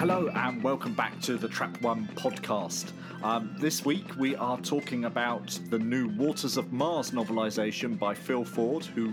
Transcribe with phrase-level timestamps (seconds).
[0.00, 2.92] Hello and welcome back to the Trap One podcast.
[3.22, 8.42] Um, this week we are talking about the new Waters of Mars novelisation by Phil
[8.42, 9.12] Ford, who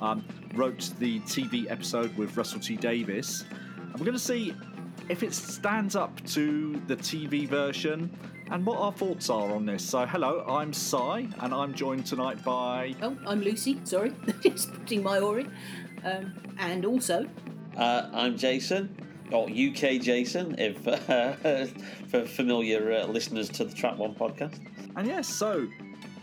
[0.00, 3.44] um, wrote the TV episode with Russell T Davies.
[3.78, 4.52] And we're going to see
[5.08, 8.10] if it stands up to the TV version
[8.50, 9.84] and what our thoughts are on this.
[9.88, 10.96] So, hello, I'm Si,
[11.38, 12.96] and I'm joined tonight by.
[13.00, 13.80] Oh, I'm Lucy.
[13.84, 14.12] Sorry,
[14.42, 15.52] just putting my oar in.
[16.04, 17.26] Um, and also,
[17.76, 18.96] Uh, I'm Jason,
[19.32, 21.34] or UK Jason, if uh,
[22.08, 24.60] for familiar uh, listeners to the Trap One podcast.
[24.96, 25.66] And yes, so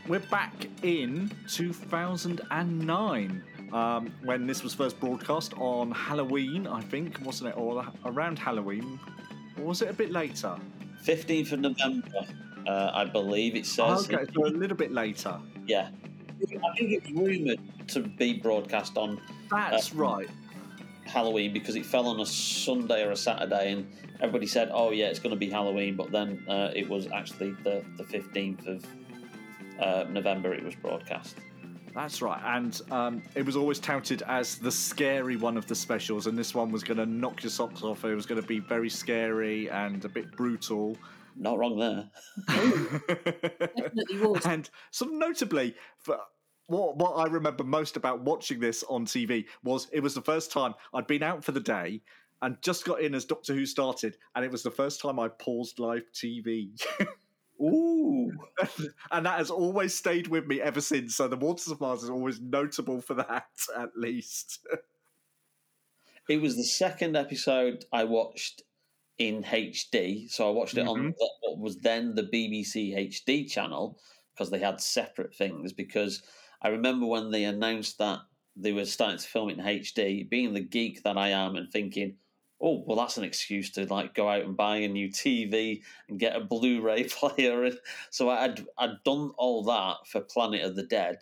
[0.07, 7.49] we're back in 2009 um, when this was first broadcast on Halloween, I think, wasn't
[7.49, 7.57] it?
[7.57, 8.99] Or around Halloween.
[9.57, 10.55] Or was it a bit later?
[11.03, 12.25] 15th of November,
[12.67, 14.09] uh, I believe it says.
[14.09, 15.37] okay, so a little bit later.
[15.67, 15.89] Yeah.
[16.41, 17.59] I think it's rumoured
[17.89, 20.29] to be broadcast on That's Uh, right.
[21.05, 25.07] Halloween because it fell on a Sunday or a Saturday, and everybody said, "Oh yeah,
[25.07, 28.85] it's going to be Halloween," but then uh, it was actually the the 15th of
[29.79, 30.53] uh, November.
[30.53, 31.37] It was broadcast.
[31.93, 32.41] That's right.
[32.43, 36.55] And um, it was always touted as the scary one of the specials, and this
[36.55, 38.03] one was going to knock your socks off.
[38.03, 40.97] It was going to be very scary and a bit brutal.
[41.35, 42.09] Not wrong there.
[43.77, 44.45] definitely was.
[44.45, 46.19] and sort of notably, for
[46.67, 50.51] what what I remember most about watching this on TV was it was the first
[50.51, 52.01] time I'd been out for the day
[52.41, 55.29] and just got in as Doctor Who started, and it was the first time I
[55.29, 56.69] paused live TV.
[57.61, 58.31] Ooh.
[59.11, 61.15] and that has always stayed with me ever since.
[61.15, 64.59] So the Waters of Mars is always notable for that, at least.
[66.29, 68.63] It was the second episode I watched
[69.17, 70.29] in HD.
[70.29, 71.15] So I watched it on Mhm.
[71.17, 73.99] the- what was then the BBC HD channel
[74.33, 75.71] because they had separate things.
[75.71, 76.23] Because
[76.63, 78.19] I remember when they announced that
[78.55, 81.71] they were starting to film it in HD, being the geek that I am and
[81.71, 82.15] thinking,
[82.61, 86.19] oh, well, that's an excuse to like go out and buy a new TV and
[86.19, 87.71] get a Blu-ray player.
[88.09, 91.17] So I'd I'd done all that for Planet of the Dead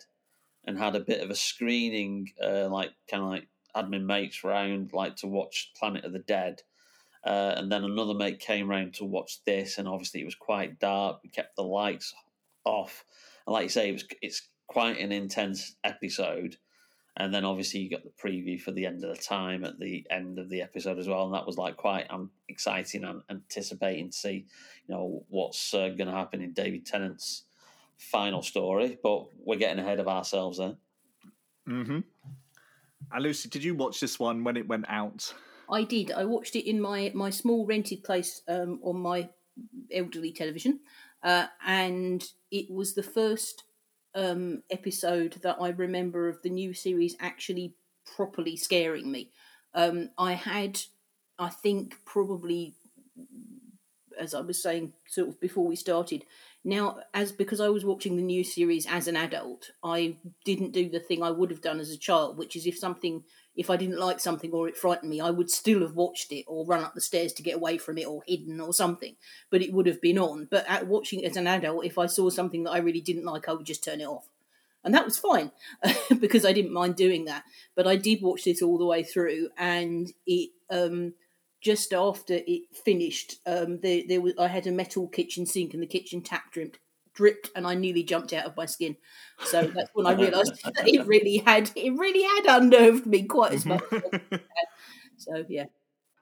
[0.64, 4.92] and had a bit of a screening, uh, like kind of like admin mates round,
[4.92, 6.62] like to watch Planet of the Dead.
[7.24, 10.80] Uh, and then another mate came round to watch this, and obviously it was quite
[10.80, 11.20] dark.
[11.22, 12.12] We kept the lights
[12.64, 13.04] off,
[13.46, 16.56] and like you say, it was it's quite an intense episode.
[17.16, 20.06] And then obviously you got the preview for the end of the time at the
[20.10, 24.10] end of the episode as well, and that was like quite um, exciting and anticipating
[24.10, 24.46] to see,
[24.86, 27.44] you know, what's uh, going to happen in David Tennant's
[27.98, 28.98] final story.
[29.02, 30.76] But we're getting ahead of ourselves there.
[31.68, 32.00] Mm-hmm.
[33.12, 35.34] And Lucy, did you watch this one when it went out?
[35.70, 36.12] I did.
[36.12, 39.28] I watched it in my my small rented place um, on my
[39.92, 40.80] elderly television,
[41.22, 43.64] uh, and it was the first
[44.14, 47.74] um, episode that I remember of the new series actually
[48.16, 49.30] properly scaring me.
[49.74, 50.80] Um, I had,
[51.38, 52.74] I think, probably,
[54.18, 56.24] as I was saying, sort of before we started.
[56.64, 60.88] Now, as because I was watching the new series as an adult, I didn't do
[60.88, 63.24] the thing I would have done as a child, which is if something
[63.54, 66.44] if I didn't like something or it frightened me, I would still have watched it
[66.46, 69.16] or run up the stairs to get away from it or hidden or something.
[69.50, 70.48] But it would have been on.
[70.50, 73.24] But at watching it as an adult, if I saw something that I really didn't
[73.24, 74.28] like, I would just turn it off.
[74.84, 75.52] And that was fine
[76.20, 77.44] because I didn't mind doing that.
[77.74, 81.14] But I did watch this all the way through, and it um,
[81.60, 85.82] just after it finished, um, there, there was I had a metal kitchen sink and
[85.82, 86.78] the kitchen tap dripped,
[87.14, 88.96] dripped, and I nearly jumped out of my skin.
[89.44, 93.52] So that's when I realised that it really had it really had unnerved me quite
[93.52, 93.82] as much.
[93.90, 94.40] had.
[95.16, 95.66] so yeah,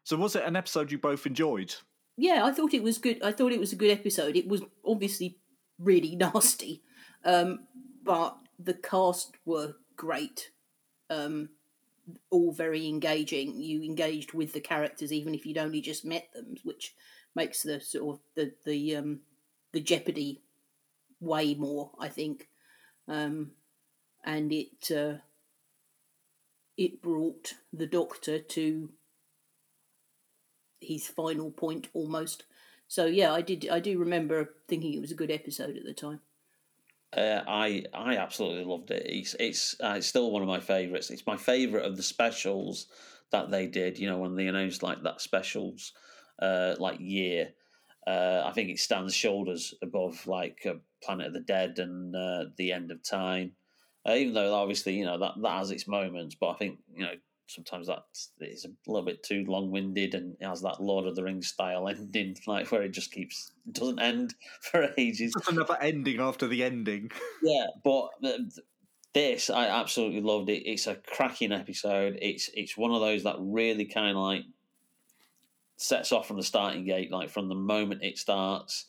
[0.05, 1.75] so was it an episode you both enjoyed?
[2.21, 3.23] yeah, I thought it was good.
[3.23, 4.37] I thought it was a good episode.
[4.37, 5.39] It was obviously
[5.78, 6.83] really nasty,
[7.25, 7.67] um,
[8.05, 10.51] but the cast were great.
[11.09, 11.49] Um,
[12.31, 13.59] all very engaging.
[13.59, 16.95] You engaged with the characters even if you'd only just met them, which
[17.34, 19.21] makes the sort of the the um,
[19.72, 20.43] the jeopardy
[21.21, 21.93] way more.
[21.99, 22.49] I think,
[23.09, 23.53] um,
[24.25, 25.19] and it uh,
[26.77, 28.91] it brought the Doctor to
[30.81, 32.45] his final point almost.
[32.89, 33.69] So yeah, I did.
[33.71, 36.21] I do remember thinking it was a good episode at the time.
[37.17, 39.05] Uh, I I absolutely loved it.
[39.07, 41.11] It's it's uh, it's still one of my favorites.
[41.11, 42.87] It's my favorite of the specials
[43.31, 43.99] that they did.
[43.99, 45.93] You know when they announced like that specials
[46.41, 47.53] uh, like year.
[48.10, 52.47] Uh, I think it stands shoulders above like uh, Planet of the Dead and uh,
[52.57, 53.53] the End of Time.
[54.09, 57.04] Uh, even though obviously you know that that has its moments, but I think you
[57.04, 57.15] know
[57.47, 58.04] sometimes that
[58.41, 61.48] is a little bit too long winded and it has that Lord of the Rings
[61.48, 65.33] style ending, like where it just keeps doesn't end for ages.
[65.36, 67.10] Just another ending after the ending.
[67.42, 68.41] Yeah, but th-
[69.15, 70.68] this I absolutely loved it.
[70.68, 72.18] It's a cracking episode.
[72.21, 74.42] It's it's one of those that really kind of like
[75.80, 78.86] sets off from the starting gate, like from the moment it starts,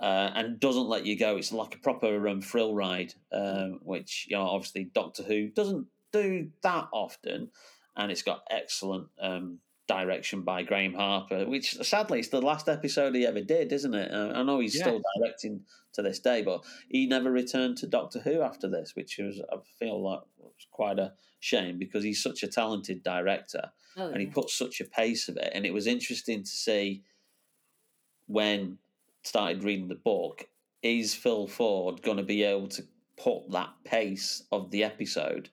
[0.00, 1.36] uh, and doesn't let you go.
[1.36, 5.86] It's like a proper um, thrill ride, um, which you know obviously Doctor Who doesn't
[6.12, 7.50] do that often,
[7.96, 9.58] and it's got excellent um,
[9.90, 14.12] direction by Graham Harper, which sadly it's the last episode he ever did, isn't it?
[14.12, 14.82] Uh, I know he's Yeah.
[14.84, 15.64] still directing
[15.94, 19.56] to this day, but he never returned to Doctor Who after this, which was I
[19.78, 24.26] feel like was quite a shame because he's such a talented director Oh, and he
[24.26, 25.50] put such a pace of it.
[25.54, 27.02] And it was interesting to see
[28.26, 28.78] when
[29.24, 30.48] started reading the book,
[30.82, 32.82] is Phil Ford going to be able to
[33.16, 35.50] put that pace of the episode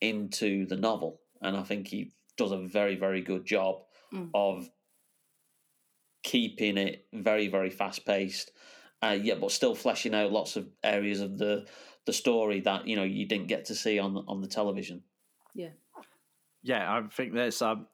[0.00, 1.20] into the novel?
[1.42, 4.28] And I think he does a very, very good job Mm.
[4.34, 4.68] of
[6.22, 8.52] keeping it very, very fast paced.
[9.02, 11.66] Uh, yeah, but still fleshing out lots of areas of the
[12.04, 15.02] the story that you know you didn't get to see on the, on the television.
[15.54, 15.70] Yeah,
[16.62, 17.86] yeah, I think there's um,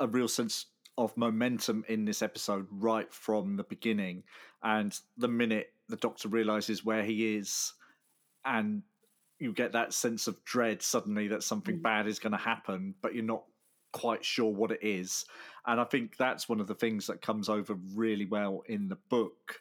[0.00, 0.66] a real sense
[0.98, 4.24] of momentum in this episode right from the beginning.
[4.62, 7.74] And the minute the doctor realizes where he is,
[8.44, 8.82] and
[9.38, 11.82] you get that sense of dread suddenly that something Mm.
[11.82, 13.44] bad is going to happen, but you're not
[13.96, 15.24] quite sure what it is.
[15.66, 18.98] And I think that's one of the things that comes over really well in the
[19.08, 19.60] book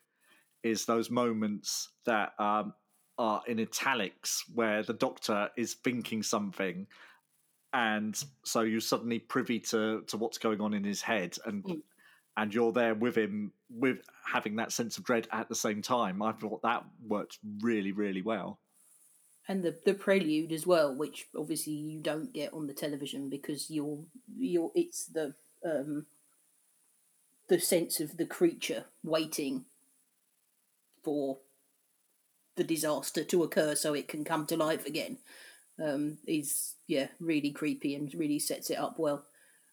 [0.62, 2.74] is those moments that um,
[3.18, 6.86] are in italics where the doctor is thinking something
[7.72, 11.82] and so you're suddenly privy to to what's going on in his head and Mm.
[12.38, 16.22] and you're there with him with having that sense of dread at the same time
[16.22, 18.60] i thought that worked really really well
[19.48, 23.70] and the the prelude as well, which obviously you don't get on the television because
[23.70, 24.00] you're
[24.38, 26.06] you're it's the um
[27.48, 29.66] the sense of the creature waiting
[31.04, 31.38] for
[32.56, 35.18] the disaster to occur so it can come to life again
[35.84, 39.26] um is yeah really creepy and really sets it up well.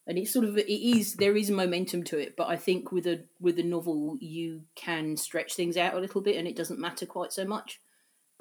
[0.05, 3.07] And it's sort of it is there is momentum to it but i think with
[3.07, 6.81] a with a novel you can stretch things out a little bit and it doesn't
[6.81, 7.81] matter quite so much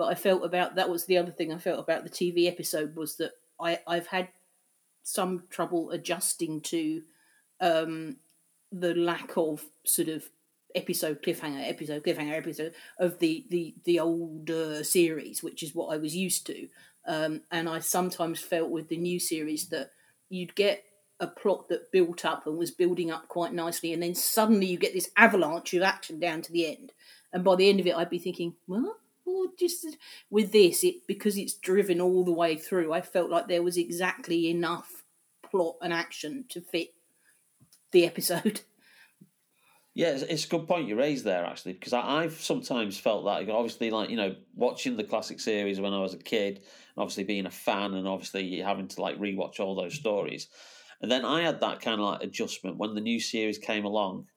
[0.02, 2.96] but I felt about that was the other thing I felt about the TV episode
[2.96, 4.30] was that I I've had
[5.04, 7.04] some trouble adjusting to
[7.60, 8.16] um,
[8.72, 10.28] the lack of sort of
[10.74, 15.98] episode cliffhanger, episode cliffhanger, episode of the the the older series, which is what I
[15.98, 16.68] was used to.
[17.06, 19.92] Um, and I sometimes felt with the new series that
[20.30, 20.84] you'd get
[21.20, 24.80] a plot that built up and was building up quite nicely, and then suddenly you
[24.80, 26.92] get this avalanche of action down to the end.
[27.32, 28.98] And by the end of it, I'd be thinking, well,
[29.34, 29.98] Oh, just
[30.30, 32.92] with this, it because it's driven all the way through.
[32.92, 35.04] I felt like there was exactly enough
[35.50, 36.90] plot and action to fit
[37.92, 38.62] the episode.
[39.94, 43.54] Yeah, it's, a good point you raised there, actually, because I, I've sometimes felt that,
[43.54, 47.26] obviously, like, you know, watching the classic series when I was a kid, and obviously
[47.26, 50.48] being a fan, and obviously having to, like, rewatch all those stories.
[51.02, 54.28] And then I had that kind of, like, adjustment when the new series came along,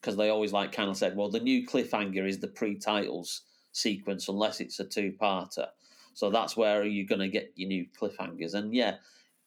[0.00, 3.42] because they always, like, kind of said, well, the new cliffhanger is the pre titles
[3.72, 5.68] sequence, unless it's a two parter.
[6.14, 8.54] So that's where you're going to get your new cliffhangers.
[8.54, 8.96] And yeah,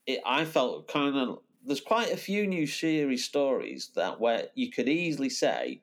[0.05, 4.71] it, I felt kind of there's quite a few new series stories that where you
[4.71, 5.81] could easily say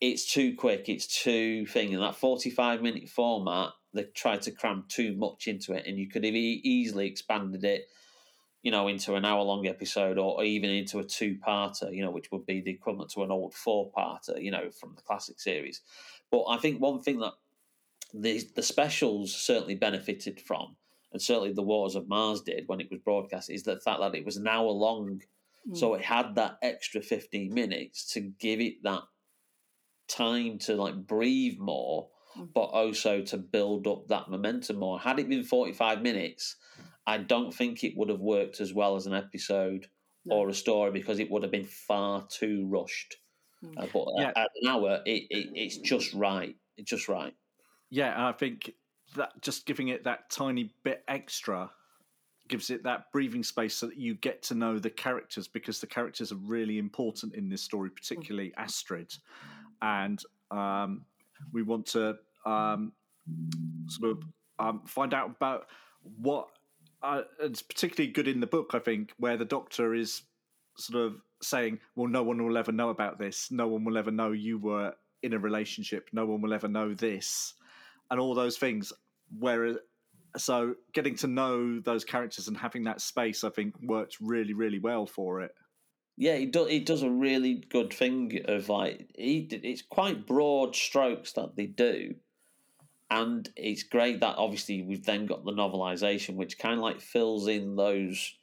[0.00, 4.84] it's too quick, it's too thing, and that 45 minute format they tried to cram
[4.88, 7.88] too much into it, and you could have e- easily expanded it,
[8.62, 12.10] you know, into an hour long episode or even into a two parter, you know,
[12.10, 15.40] which would be the equivalent to an old four parter, you know, from the classic
[15.40, 15.80] series.
[16.34, 17.34] But I think one thing that
[18.12, 20.74] the the specials certainly benefited from
[21.12, 24.16] and certainly the Waters of Mars did when it was broadcast, is the fact that
[24.16, 25.22] it was an hour long.
[25.74, 29.02] So it had that extra 15 minutes to give it that
[30.08, 32.52] time to like breathe more, Mm.
[32.52, 34.98] but also to build up that momentum more.
[34.98, 36.56] Had it been 45 minutes,
[37.06, 39.86] I don't think it would have worked as well as an episode
[40.24, 40.34] No.
[40.36, 43.18] or a story because it would have been far too rushed.
[43.64, 43.82] Mm.
[43.82, 44.32] Uh, but Yeah.
[44.36, 46.54] at an hour, it, it, it's just right.
[46.76, 47.34] It's just right.
[47.90, 48.72] yeah and i think
[49.14, 51.70] that just giving it that tiny bit extra
[52.48, 55.86] gives it that breathing space so that you get to know the characters because the
[55.86, 59.12] characters are really important in this story particularly astrid
[59.82, 61.04] and um,
[61.52, 62.92] we want to um,
[63.86, 64.22] sort of
[64.58, 65.66] um, find out about
[66.20, 66.48] what
[67.02, 70.22] uh, it's particularly good in the book i think where the doctor is
[70.76, 74.10] sort of saying well no one will ever know about this no one will ever
[74.10, 77.54] know you were in a relationship no one will ever know this
[78.10, 78.92] and all those things
[79.38, 79.74] where uh,
[80.36, 84.78] so getting to know those characters and having that space i think worked really really
[84.78, 85.54] well for it
[86.16, 86.68] Yeah, it does.
[86.68, 89.48] It does a really good thing of like he.
[89.50, 92.14] It's quite broad strokes that they do,
[93.10, 97.48] and it's great that obviously we've then got the novelization, which kind of like fills
[97.48, 98.36] in those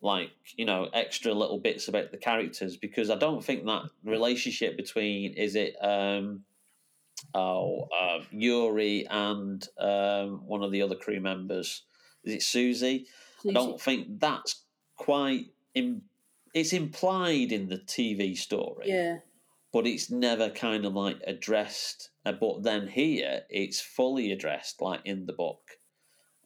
[0.00, 4.76] like you know extra little bits about the characters because I don't think that relationship
[4.76, 6.44] between is it um
[7.34, 11.82] oh uh, Yuri and um, one of the other crew members
[12.24, 13.06] is it Susie?
[13.48, 14.62] I don't think that's
[14.96, 16.02] quite in,
[16.54, 18.86] it's implied in the TV story.
[18.88, 19.18] Yeah.
[19.72, 22.10] But it's never kind of like addressed.
[22.24, 25.77] Uh, But then here, it's fully addressed, like in the book.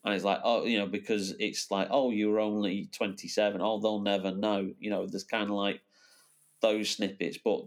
[0.04, 3.61] And it's like, oh, you know, because it's like, oh, you're only 27.
[3.61, 4.73] Oh, they'll never know.
[4.80, 5.80] You know, there's kind of like
[6.61, 7.38] those snippets.
[7.42, 7.62] But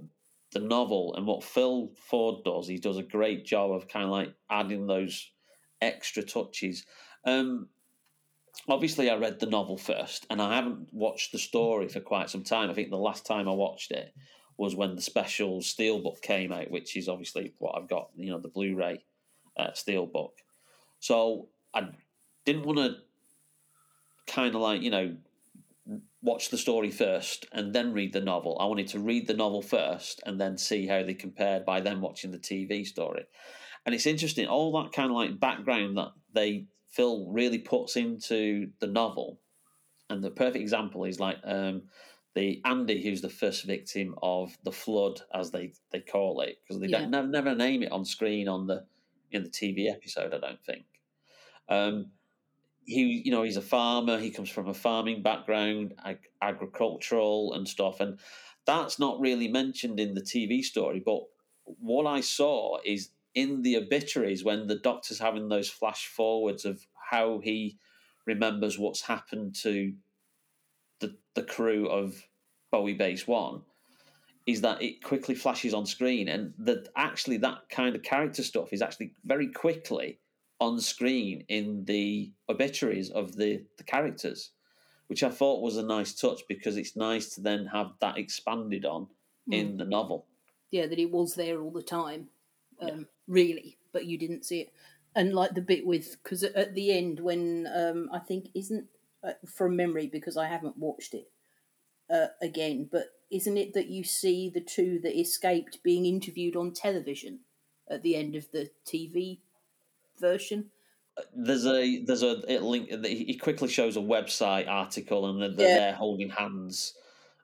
[0.51, 4.11] the novel and what Phil Ford does, he does a great job of kind of
[4.11, 5.31] like adding those
[5.81, 6.85] extra touches.
[7.25, 7.69] Um,
[8.67, 12.43] obviously, I read the novel first, and I haven't watched the story for quite some
[12.43, 12.69] time.
[12.69, 14.13] I think the last time I watched it
[14.57, 18.39] was when the special Steelbook came out, which is obviously what I've got, you know,
[18.39, 19.03] the Blu-ray
[19.57, 20.31] uh, Steelbook.
[20.99, 21.89] So I
[22.45, 22.97] didn't want to
[24.27, 25.15] kind of like you know
[26.21, 28.57] watch the story first and then read the novel.
[28.59, 32.01] I wanted to read the novel first and then see how they compared by then
[32.01, 33.25] watching the TV story.
[33.85, 38.71] And it's interesting, all that kind of like background that they Phil really puts into
[38.79, 39.39] the novel.
[40.09, 41.83] And the perfect example is like um,
[42.35, 46.79] the Andy, who's the first victim of the flood, as they, they call it, because
[46.81, 46.99] they Yeah.
[46.99, 48.87] don't never, never name it on screen on the
[49.31, 50.33] in the TV episode.
[50.33, 50.85] I don't think.
[51.69, 52.11] Um,
[52.85, 54.17] he, you know, he's a farmer.
[54.19, 58.19] He comes from a farming background, ag- agricultural and stuff, and
[58.65, 61.01] that's not really mentioned in the TV story.
[61.03, 61.21] But
[61.65, 66.85] what I saw is in the obituaries when the doctor's having those flash forwards of
[67.11, 67.77] how he
[68.25, 69.93] remembers what's happened to
[70.99, 72.27] the the crew of
[72.71, 73.61] Bowie Base One
[74.45, 78.71] is that it quickly flashes on screen and that actually that kind of character stuff
[78.71, 80.19] is actually very quickly
[80.59, 84.51] on screen in the obituaries of the, the characters,
[85.07, 88.85] which I thought was a nice touch because it's nice to then have that expanded
[88.85, 89.07] on
[89.51, 90.25] in the novel.
[90.71, 92.29] yeah, that it was there all the time,
[92.81, 94.73] um, really, but you didn't see it.
[95.15, 98.85] And like the bit with, because at the end, when um, I think isn't
[99.23, 101.31] uh, from memory because I haven't watched it
[102.11, 106.73] uh, again, but isn't it that you see the two that escaped being interviewed on
[106.73, 107.39] television
[107.89, 109.39] at the end of the TV
[110.19, 110.71] version?
[111.33, 112.89] There's a there's a it link.
[113.05, 115.73] He quickly shows a website article, and they're, they're Yeah.
[115.73, 116.97] there holding hands,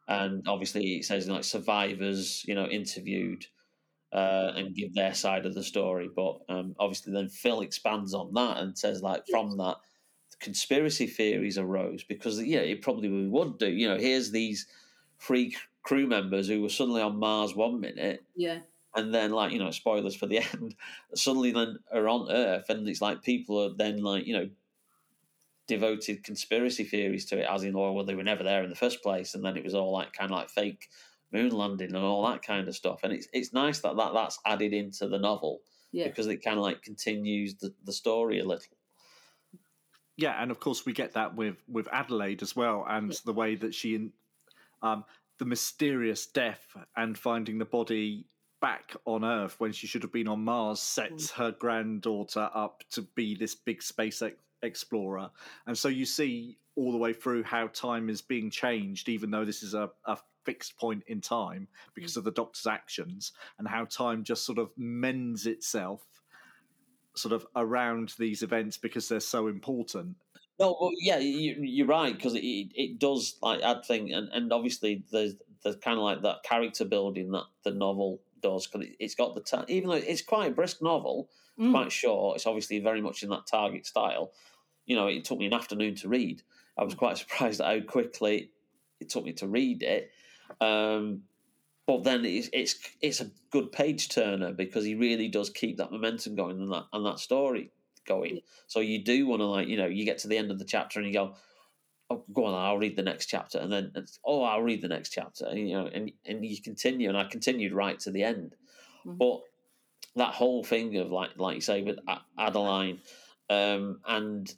[0.08, 3.46] and obviously it says like survivors, you know, interviewed,
[4.14, 6.10] uh, and give their side of the story.
[6.14, 9.78] But um, obviously, then Phil expands on that and says like from that,
[10.40, 13.70] conspiracy theories arose because yeah, it probably would do.
[13.72, 14.68] You know, here's these
[15.20, 18.62] three crew members who were suddenly on Mars one minute, Yeah,
[18.96, 20.76] and then like you know spoilers for the end
[21.16, 24.50] suddenly then are on earth and it's like people are then like you know
[25.68, 28.76] devoted conspiracy theories to it as in oh well they were never there in the
[28.76, 30.90] first place and then it was all like kind of like fake
[31.32, 34.40] moon landing and all that kind of stuff and it's it's nice that, that that's
[34.46, 38.46] added into the novel yeah, because it kind of like continues the, the story a
[38.46, 38.78] little
[40.18, 43.18] Yeah, and of course we get that with with Adelaide as well, and Yeah.
[43.26, 44.12] the way that she,
[44.82, 45.06] um,
[45.40, 48.28] the mysterious death and finding the body
[48.62, 51.36] back on Earth when she should have been on Mars sets mm.
[51.36, 55.30] her granddaughter up to be this big space ex- explorer,
[55.68, 59.44] and so you see all the way through how time is being changed, even though
[59.44, 62.18] this is a, a fixed point in time because mm.
[62.18, 66.02] of the Doctor's actions, and how time just sort of mends itself
[67.16, 70.16] sort of around these events because they're so important.
[70.60, 74.54] No, well, yeah, you, you're right because it, it does like add thing, and, and
[74.54, 78.96] obviously there's there's kind of like that character building that the novel does because it,
[79.00, 81.30] it's got the ta- even though it's quite a brisk novel,
[81.60, 81.72] Mm.
[81.72, 82.38] quite short.
[82.38, 84.32] It's obviously very much in that target style.
[84.86, 86.42] You know, it took me an afternoon to read.
[86.78, 88.52] I was quite surprised at how quickly
[89.02, 90.12] it took me to read it.
[90.62, 91.24] Um,
[91.86, 95.92] but then it's it's it's a good page turner because he really does keep that
[95.92, 97.70] momentum going and that and that story
[98.08, 98.40] going.
[98.68, 100.66] So you do want to like you know you get to the end of the
[100.66, 101.36] chapter and you go,
[102.12, 103.92] oh, go on, I'll read the next chapter, and then
[104.26, 107.26] oh, I'll read the next chapter, and, you know, and and you continue, and I
[107.26, 108.56] continued right to the end.
[109.06, 109.18] Mhm.
[109.18, 109.42] But
[110.16, 112.00] that whole thing of like like you say with
[112.38, 113.00] Adeline,
[113.50, 114.54] um, and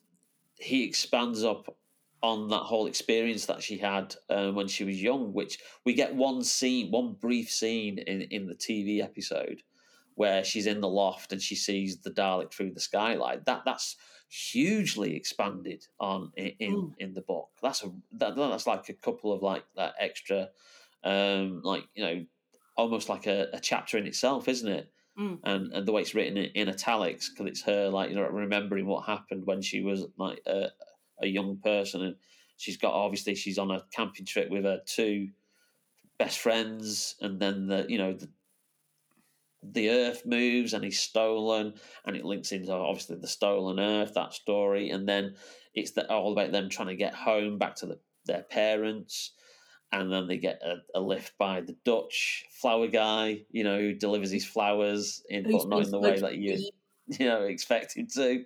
[0.57, 1.75] he expands up
[2.21, 6.15] on that whole experience that she had uh, when she was young, which we get
[6.15, 9.61] one scene, one brief scene in in the TV episode
[10.15, 13.45] where she's in the loft and she sees the Dalek through the skylight.
[13.45, 13.97] That that's
[14.33, 17.49] hugely expanded on in in, in the book.
[17.61, 20.49] That's a that, that's like a couple of like that extra,
[21.03, 22.25] um, like you know,
[22.75, 24.91] almost like a, a chapter in itself, isn't it?
[25.19, 25.39] Mm.
[25.43, 28.23] And and the way it's written in, in italics because it's her like you know
[28.23, 30.69] remembering what happened when she was like a,
[31.21, 32.15] a young person and
[32.57, 35.29] she's got obviously she's on a camping trip with her two
[36.17, 38.29] best friends, and then the you know the
[39.71, 41.73] the Earth moves and he's stolen,
[42.05, 45.35] and it links into obviously the stolen Earth that story, and then
[45.73, 49.31] it's the, all about them trying to get home back to the, their parents,
[49.91, 53.93] and then they get a, a, lift by the Dutch flower guy, you know, who
[53.93, 56.69] delivers his flowers in, but not in the way that you
[57.07, 58.43] you know expect him to.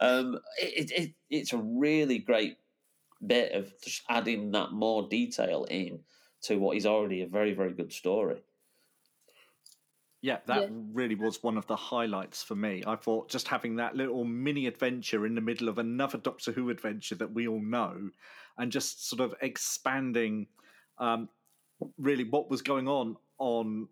[0.00, 2.56] Um, it, it it's a really great
[3.26, 6.00] bit of just adding that more detail in
[6.42, 8.42] to what is already a very very good story.
[10.22, 10.68] Yeah, that yeah.
[10.92, 12.82] really was one of the highlights for me.
[12.86, 16.68] I thought just having that little mini adventure in the middle of another Doctor Who
[16.68, 18.10] adventure that we all know,
[18.58, 20.46] and just sort of expanding
[20.98, 21.28] um,
[21.96, 23.88] really what was going on on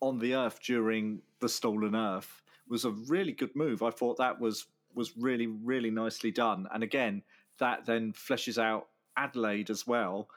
[0.00, 3.82] on the Earth during the Stolen Earth was a really good move.
[3.82, 7.22] I thought that was was really really nicely done, and again
[7.58, 10.28] that then fleshes out Adelaide as well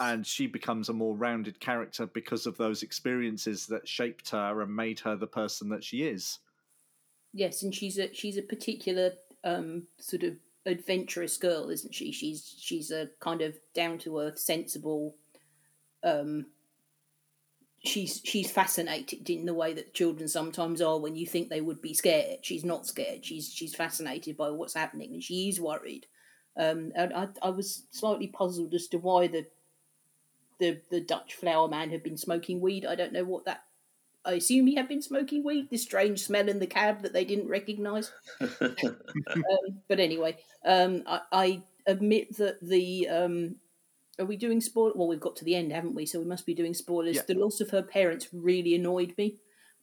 [0.00, 4.74] and she becomes a more rounded character because of those experiences that shaped her and
[4.74, 6.38] made her the person that she is.
[7.32, 9.12] Yes, and she's a she's a particular
[9.44, 10.34] um, sort of
[10.64, 12.12] adventurous girl, isn't she?
[12.12, 15.16] She's she's a kind of down to earth, sensible.
[16.02, 16.46] Um,
[17.84, 21.80] she's she's fascinated in the way that children sometimes are when you think they would
[21.80, 22.40] be scared.
[22.42, 23.24] She's not scared.
[23.24, 26.06] She's she's fascinated by what's happening, and she is worried.
[26.58, 29.46] Um, and I I was slightly puzzled as to why the
[30.58, 32.84] the the Dutch flower man had been smoking weed.
[32.84, 33.64] I don't know what that.
[34.24, 35.68] I assume he had been smoking weed.
[35.70, 38.10] This strange smell in the cab that they didn't recognise.
[38.40, 38.96] um,
[39.88, 43.56] but anyway, um, I, I, admit that the um,
[44.18, 44.92] are we doing spoil?
[44.94, 46.06] Well, we've got to the end, haven't we?
[46.06, 47.16] So we must be doing spoilers.
[47.16, 47.22] Yeah.
[47.26, 49.36] The loss of her parents really annoyed me,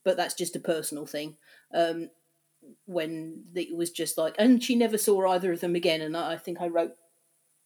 [0.03, 1.37] but that's just a personal thing.
[1.73, 2.09] Um,
[2.85, 6.33] when it was just like, and she never saw either of them again, and I,
[6.33, 6.95] I think I wrote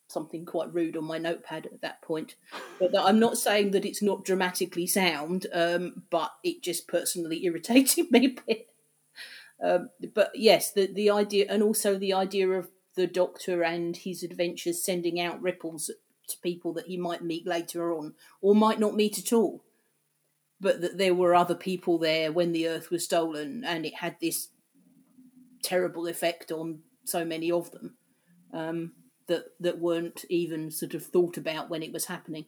[0.07, 2.35] something quite rude on my notepad at that point.
[2.79, 8.11] But I'm not saying that it's not dramatically sound, um, but it just personally irritated
[8.11, 8.69] me a bit.
[9.61, 14.23] Um, but yes, the the idea, and also the idea of the Doctor and his
[14.23, 15.91] adventures sending out ripples
[16.27, 19.63] to people that he might meet later on, or might not meet at all.
[20.59, 24.17] But that there were other people there when the Earth was stolen, and it had
[24.19, 24.49] this
[25.63, 27.95] terrible effect on so many of them.
[28.53, 28.91] Um,
[29.27, 32.45] that that weren't even sort of thought about when it was happening.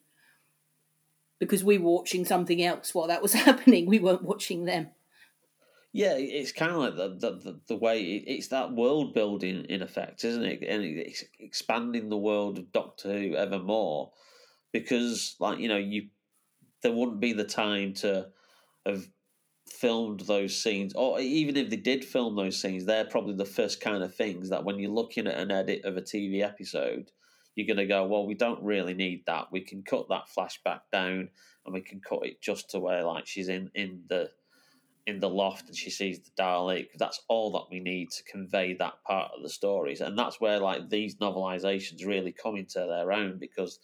[1.39, 3.85] Because we were watching something else while that was happening.
[3.85, 4.89] We weren't watching them.
[5.91, 10.23] Yeah it's kind of like the the, the way it's that world building in effect
[10.23, 10.61] isn't it?
[10.61, 14.11] And it's expanding the world of doctor who ever more
[14.71, 16.09] because like you know you
[16.81, 18.27] there wouldn't be the time to
[18.85, 19.07] have
[19.71, 23.81] filmed those scenes, or even if they did film those scenes, they're probably the first
[23.81, 27.11] kind of things that when you're looking at an edit of a TV episode,
[27.55, 29.51] you're going to go, well, we don't really need that.
[29.51, 31.29] We can cut that flashback down,
[31.65, 34.29] and we can cut it just to where like she's in in the
[35.07, 36.87] in the loft and she sees the Dalek.
[36.97, 40.59] That's all that we need to convey that part of the stories, and that's where
[40.59, 43.79] like these novelizations really come into their own because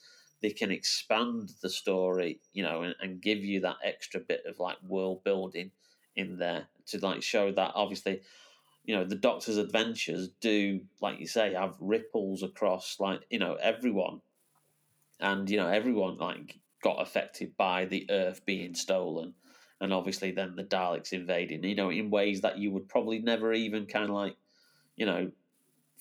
[0.46, 4.60] they can expand the story, you know, and, and give you that extra bit of
[4.60, 5.72] like world building
[6.16, 8.22] in there to like show that obviously,
[8.84, 13.56] you know, the Doctor's adventures do, like you say, have ripples across like you know
[13.56, 14.22] everyone,
[15.20, 19.34] and you know everyone like got affected by the Earth being stolen,
[19.82, 23.52] and obviously then the Daleks invading, you know, in ways that you would probably never
[23.52, 24.36] even kind of like,
[24.96, 25.32] you know,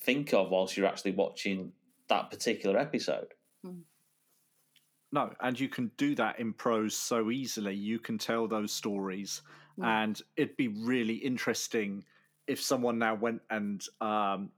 [0.00, 1.72] think of whilst you're actually watching
[2.08, 3.28] that particular episode.
[3.64, 3.84] Mm.
[5.14, 7.72] No, and you can do that in prose so easily.
[7.72, 9.42] You can tell those stories,
[9.78, 9.86] mm.
[9.86, 12.04] and it'd be really interesting
[12.48, 14.50] if someone now went and um,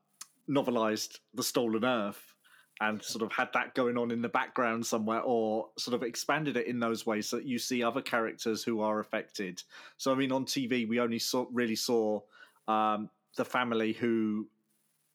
[0.48, 2.32] novelized The Stolen Earth
[2.80, 6.56] and sort of had that going on in the background somewhere, or sort of expanded
[6.56, 9.62] it in those ways so that you see other characters who are affected.
[9.98, 12.22] So, I mean, on TV, we only saw really saw
[12.66, 14.48] um, the family who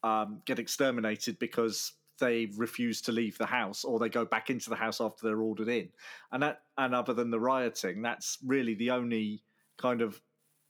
[0.03, 4.69] um, get exterminated because they refuse to leave the house or they go back into
[4.69, 5.89] the house after they're ordered in.
[6.31, 9.43] And that and other than the rioting, that's really the only
[9.77, 10.21] kind of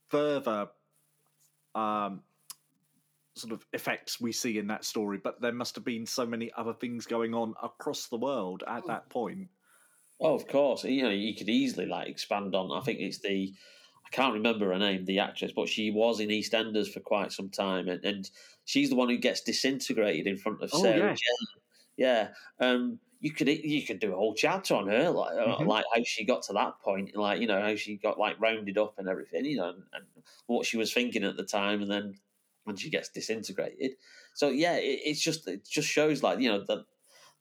[0.08, 0.68] further
[1.76, 2.22] um,
[3.36, 5.20] sort of effects we see in that story.
[5.22, 8.86] But there must have been so many other things going on across the world at
[8.88, 9.48] that point.
[10.20, 10.82] Oh, of course.
[10.84, 12.72] You know, you could easily like expand on.
[12.72, 13.56] I think it's the I
[14.12, 17.88] can't remember her name, the actress, but she was in EastEnders for quite some time,
[17.88, 18.30] and, and
[18.64, 21.46] she's the one who gets disintegrated in front of oh, Sarah yeah.
[21.96, 22.28] Yeah,
[22.60, 25.66] um, you could you could do a whole chapter on her, like uh, mm-hmm.
[25.66, 28.78] like how she got to that point, like you know how she got like rounded
[28.78, 30.04] up and everything, you know, and, and
[30.46, 32.14] what she was thinking at the time, and then
[32.64, 33.92] when she gets disintegrated.
[34.34, 36.84] So yeah, it, it's just it just shows like you know that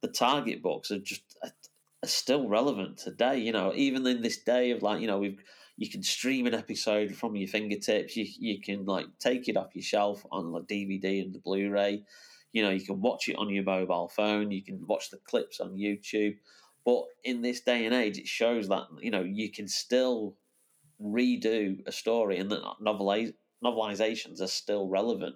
[0.01, 3.37] the Target books are just are still relevant today.
[3.37, 5.41] You know, even in this day of like, you know, we've
[5.77, 8.15] you can stream an episode from your fingertips.
[8.15, 12.03] You you can like take it off your shelf on the DVD and the Blu-ray.
[12.53, 14.51] You know, you can watch it on your mobile phone.
[14.51, 16.35] You can watch the clips on YouTube.
[16.85, 20.35] But in this day and age, it shows that you know you can still
[21.01, 25.35] redo a story, and that noveliz- novelizations are still relevant.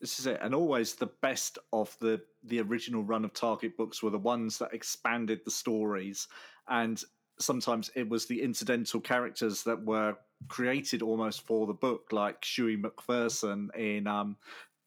[0.00, 4.02] This is it, and always the best of the the original run of Target books
[4.02, 6.26] were the ones that expanded the stories,
[6.68, 7.02] and
[7.40, 10.16] sometimes it was the incidental characters that were
[10.48, 14.36] created almost for the book, like Shughie McPherson in um,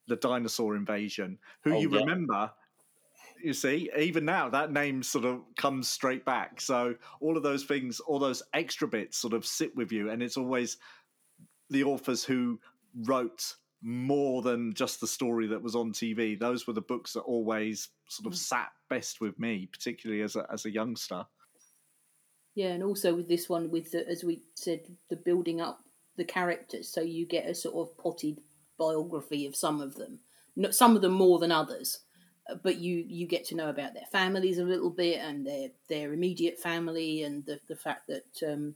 [0.08, 2.00] the Dinosaur Invasion, who Oh, you yeah.
[2.00, 2.54] remember.
[3.44, 6.62] You see, even now that name sort of comes straight back.
[6.62, 10.24] So all of those things, all those extra bits, sort of sit with you, and
[10.24, 10.78] it's always
[11.70, 12.60] the authors who
[12.96, 16.40] wrote more than just the story that was on TV.
[16.40, 20.46] Those were the books that always sort of sat best with me, particularly as a
[20.52, 21.26] as a youngster.
[22.56, 25.80] Yeah, and also with this one, with the, as we said, the building up
[26.18, 28.42] the characters, so you get a sort of potted
[28.78, 30.20] biography of some of them.
[30.72, 32.02] Some of them more than others,
[32.48, 35.70] uh, but you you get to know about their families a little bit and their
[35.90, 38.76] their immediate family and the the fact that um,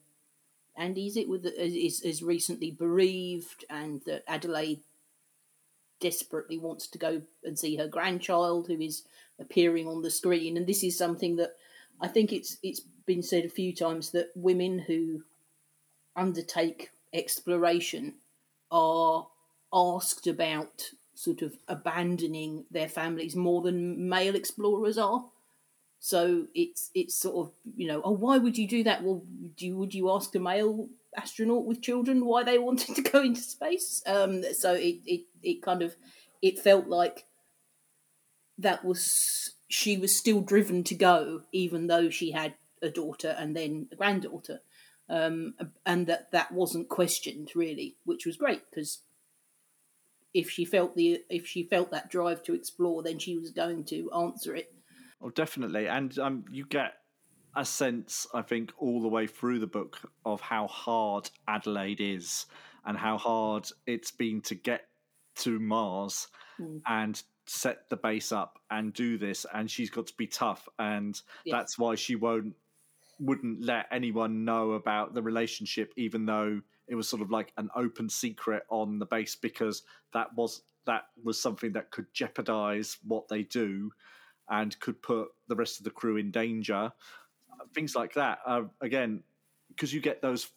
[0.75, 4.81] Andy is it with is is recently bereaved and that Adelaide
[5.99, 9.03] desperately wants to go and see her grandchild who is
[9.39, 11.51] appearing on the screen and this is something that
[12.01, 15.23] I think it's it's been said a few times that women who
[16.15, 18.15] undertake exploration
[18.69, 19.27] are
[19.73, 25.25] asked about sort of abandoning their families more than male explorers are.
[25.99, 29.03] So it's it's sort of you know oh why would you do that?
[29.03, 29.23] Well,
[29.55, 33.21] do you, would you ask a male astronaut with children why they wanted to go
[33.21, 34.03] into space?
[34.05, 35.95] Um, so it, it it kind of
[36.41, 37.25] it felt like
[38.59, 42.53] that was she was still driven to go even though she had
[42.87, 44.61] a daughter and then a granddaughter
[45.09, 45.53] um,
[45.85, 48.99] and that that wasn't questioned really which was great because
[50.33, 53.83] if she felt the if she felt that drive to explore then she was going
[53.83, 54.73] to answer it
[55.19, 56.93] Oh, definitely, and um, you get
[57.55, 62.45] a sense, I think, all the way through the book of how hard Adelaide is,
[62.85, 64.81] and how hard it's been to get
[65.37, 66.27] to Mars
[66.61, 66.81] Mm.
[66.87, 71.19] and set the base up and do this, and she's got to be tough, and
[71.45, 71.51] Yes.
[71.51, 72.53] that's why she won't
[73.19, 77.69] wouldn't let anyone know about the relationship, even though it was sort of like an
[77.75, 83.27] open secret on the base, because that was that was something that could jeopardize what
[83.27, 83.91] they do
[84.49, 86.91] and could put the rest of the crew in danger.
[87.73, 88.39] Things like that.
[88.45, 89.21] Uh, again,
[89.69, 90.49] because you get those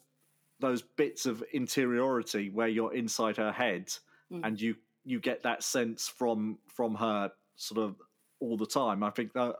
[0.59, 3.91] those bits of interiority where you're inside her head,
[4.31, 4.47] Mm.
[4.47, 7.95] and you you get that sense from from her sort of
[8.39, 9.03] all the time.
[9.03, 9.55] I think that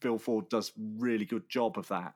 [0.00, 2.14] Phil Ford does really good job of that.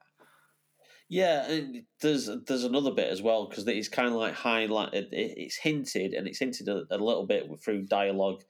[1.12, 1.60] Yeah,
[2.00, 5.08] there's there's another bit as well because it's kind of like highlighted.
[5.10, 8.44] It's hinted and it's hinted a, a little bit through dialogue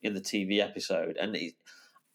[0.00, 1.54] in the TV episode, and it,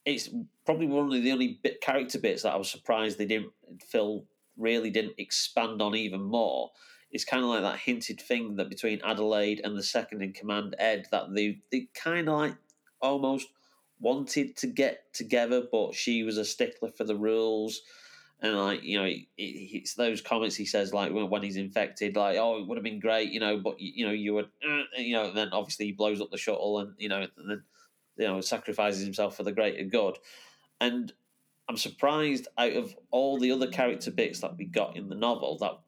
[0.05, 0.29] it's
[0.65, 3.51] probably one of the only bit character bits that I was surprised they didn't
[3.89, 4.25] Phil
[4.57, 6.69] really didn't expand on even more.
[7.11, 10.77] It's kind of like that hinted thing that between Adelaide and the second in command
[10.79, 12.55] Ed that they they kind of like
[13.01, 13.47] almost
[13.99, 17.81] wanted to get together, but she was a stickler for the rules.
[18.41, 22.15] And like you know, it, it, it's those comments he says like when, he's infected,
[22.15, 24.83] like oh, it would have been great, you know, but you, know, you would, uh,
[24.97, 27.63] you know, and then obviously he blows up the shuttle, and you know, and then
[28.17, 30.17] you know, sacrifices himself for the greater good.
[30.79, 31.11] And
[31.67, 35.57] I'm surprised out of all the other character bits that we got in the novel
[35.59, 35.79] that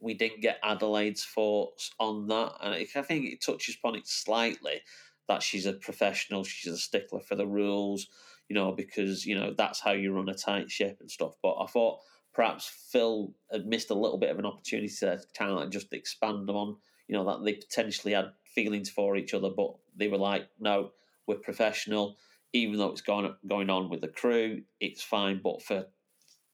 [0.00, 2.54] we didn't get Adelaide's thoughts on that.
[2.62, 4.80] And I think it touches upon it slightly
[5.28, 8.08] that she's a professional, she's a stickler for the rules,
[8.50, 11.34] you know, because, you know, that's how you run a tight ship and stuff.
[11.40, 12.00] But I thought
[12.34, 16.48] perhaps Phil had missed a little bit of an opportunity to kind of just expand
[16.48, 20.18] them on, you know, that they potentially had feelings for each other, but they were
[20.18, 20.90] like, no,
[21.28, 22.16] we're professional.
[22.52, 25.40] Even though it's going going on with the crew, it's fine.
[25.42, 25.86] But for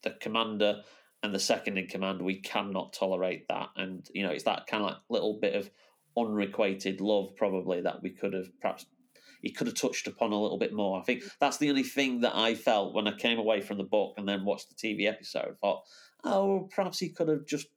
[0.03, 0.83] the commander
[1.23, 3.71] and the second in command, we cannot tolerate that.
[3.75, 5.71] And you know, it's that kind of like little bit of
[6.15, 8.85] unrequited love, probably that we could have perhaps
[9.43, 10.99] he could have touched upon a little bit more.
[10.99, 13.85] I think that's the only thing that I felt when I came away from the
[13.85, 15.53] book and then watched the TV episode.
[15.53, 15.83] I thought,
[16.25, 17.69] oh, perhaps he could have just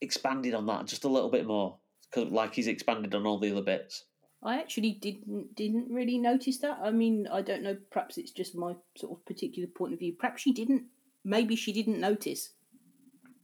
[0.00, 1.78] expanded on that just a little bit more,
[2.10, 4.06] 'cause like he's expanded on all the other bits.
[4.42, 6.78] I actually didn't didn't really notice that.
[6.80, 7.76] I mean, I don't know.
[7.90, 10.14] Perhaps it's just my sort of particular point of view.
[10.14, 10.84] Perhaps she didn't.
[11.22, 12.54] Maybe she didn't notice.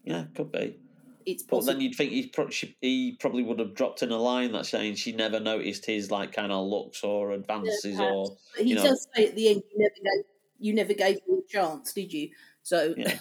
[0.04, 0.80] Yeah, could be.
[1.26, 4.16] It's But then you'd think he, pro- she, he probably would have dropped in a
[4.16, 8.64] line that's saying she never noticed his like kind of looks or advances or But
[8.64, 8.84] he you know.
[8.84, 10.24] does say at the end, you never gave,
[10.58, 12.30] you never gave me a chance, did you?
[12.62, 13.18] So yeah.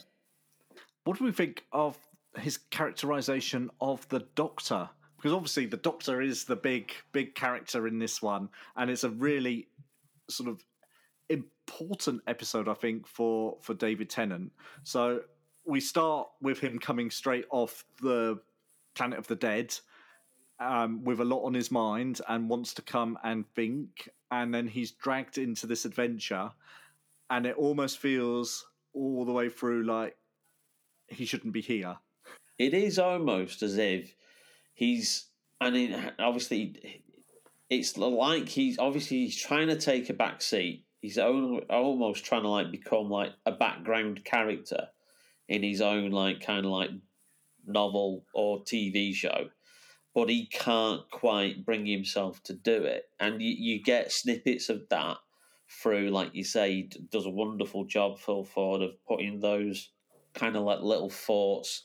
[1.04, 1.98] What do we think of
[2.38, 4.90] his characterization of the Doctor?
[5.18, 9.10] Because obviously the Doctor is the big, big character in this one, and it's a
[9.10, 9.68] really
[10.30, 10.64] sort of
[11.30, 14.52] important episode, I think, for for David Tennant.
[14.84, 15.22] So
[15.66, 18.40] we start with him coming straight off the
[18.94, 19.74] Planet of the Dead.
[20.58, 24.70] Um, with a lot on his mind and wants to come and think, and then
[24.70, 26.50] he's dragged into this adventure,
[27.30, 30.16] and it almost feels all the way through like
[31.08, 31.98] he shouldn't be here.
[32.58, 34.16] It is almost as if
[34.74, 35.26] he's,
[35.60, 37.02] I mean, obviously,
[37.70, 40.86] it's like he's obviously he's trying to take a back seat.
[41.02, 44.88] He's almost trying to like become like a background character
[45.48, 46.90] in his own like kind of like
[47.66, 49.50] novel or TV show,
[50.14, 53.10] but he can't quite bring himself to do it.
[53.20, 55.18] And you, you get snippets of that
[55.70, 59.90] through, like you say, he does a wonderful job, Phil Ford, of putting those
[60.34, 61.84] kind of like little thoughts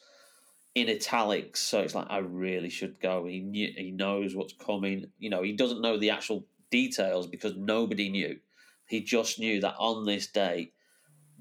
[0.75, 1.61] in italics.
[1.61, 3.27] So it's like I really should go.
[3.27, 5.07] He knew, he knows what's coming.
[5.19, 8.39] You know, he doesn't know the actual details because nobody knew.
[8.87, 10.73] He just knew that on this day,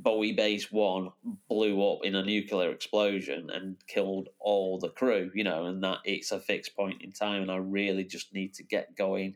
[0.02, 1.10] Bowie Base One
[1.50, 5.30] blew up in a nuclear explosion and killed all the crew.
[5.36, 8.54] You know, and that it's a fixed point in time, and I really just need
[8.56, 9.36] to get going.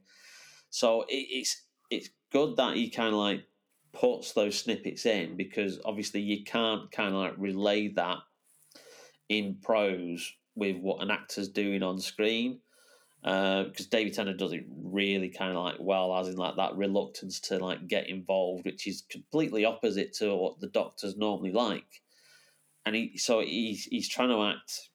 [0.69, 3.43] So it, it's it's good that he kind of like
[3.93, 8.17] puts those snippets in because obviously you can't kind of like relay that
[9.30, 12.60] in prose with what an actor's doing on screen.
[13.24, 16.76] Uh, because David Tennant does it really kind of like well, as in like that
[16.76, 22.02] reluctance to like get involved, which is completely opposite to what the Doctor's normally like.
[22.86, 24.90] And he so he's he's trying to act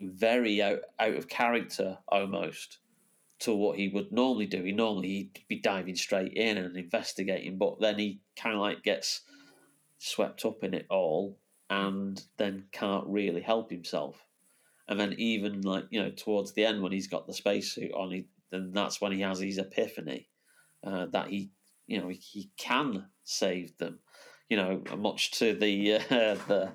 [0.00, 2.78] very out, out of character almost
[3.40, 4.64] to what he would normally do.
[4.64, 8.82] He normally he'd be diving straight in and investigating, but then he kind of like
[8.82, 9.22] gets
[9.98, 14.26] swept up in it all and then can't really help himself.
[14.90, 18.10] And then even like you know towards the end when he's got the spacesuit on,
[18.10, 20.28] he then that's when he has his epiphany
[20.84, 21.52] uh, that he
[21.86, 24.00] you know he, he can save them.
[24.48, 25.98] You know, much to the uh,
[26.48, 26.72] the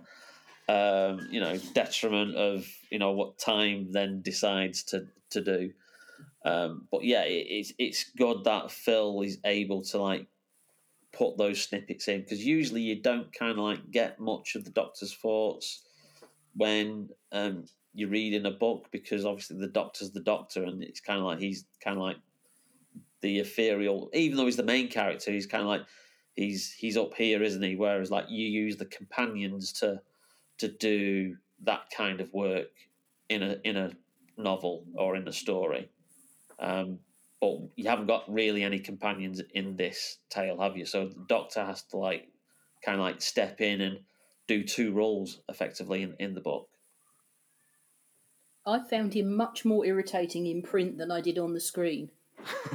[0.69, 5.71] um, you know detriment of you know what time then decides to to do.
[6.45, 10.27] Um, but yeah, it, it's it's good that Phil is able to like
[11.11, 14.71] put those snippets in because usually you don't kind of like get much of the
[14.71, 15.83] Doctor's thoughts
[16.55, 17.65] when um,
[17.95, 21.39] you're reading a book because obviously the Doctor's the Doctor and it's kind of like
[21.39, 22.17] he's kind of like
[23.21, 24.09] the ethereal.
[24.13, 25.81] Even though he's the main character, he's kind of like
[26.35, 27.75] he's he's up here, isn't he?
[27.75, 30.01] Whereas like you use the companions to
[30.57, 32.71] to do that kind of work
[33.29, 33.91] in a in a
[34.37, 35.89] novel or in a story.
[36.59, 36.99] Um,
[37.41, 40.85] but you haven't got really any companions in this tale, have you?
[40.85, 42.27] So the Doctor has to like
[42.83, 43.99] kind of like step in and
[44.47, 46.69] do two roles effectively in, in the book.
[48.65, 52.11] I found him much more irritating in print than I did on the screen.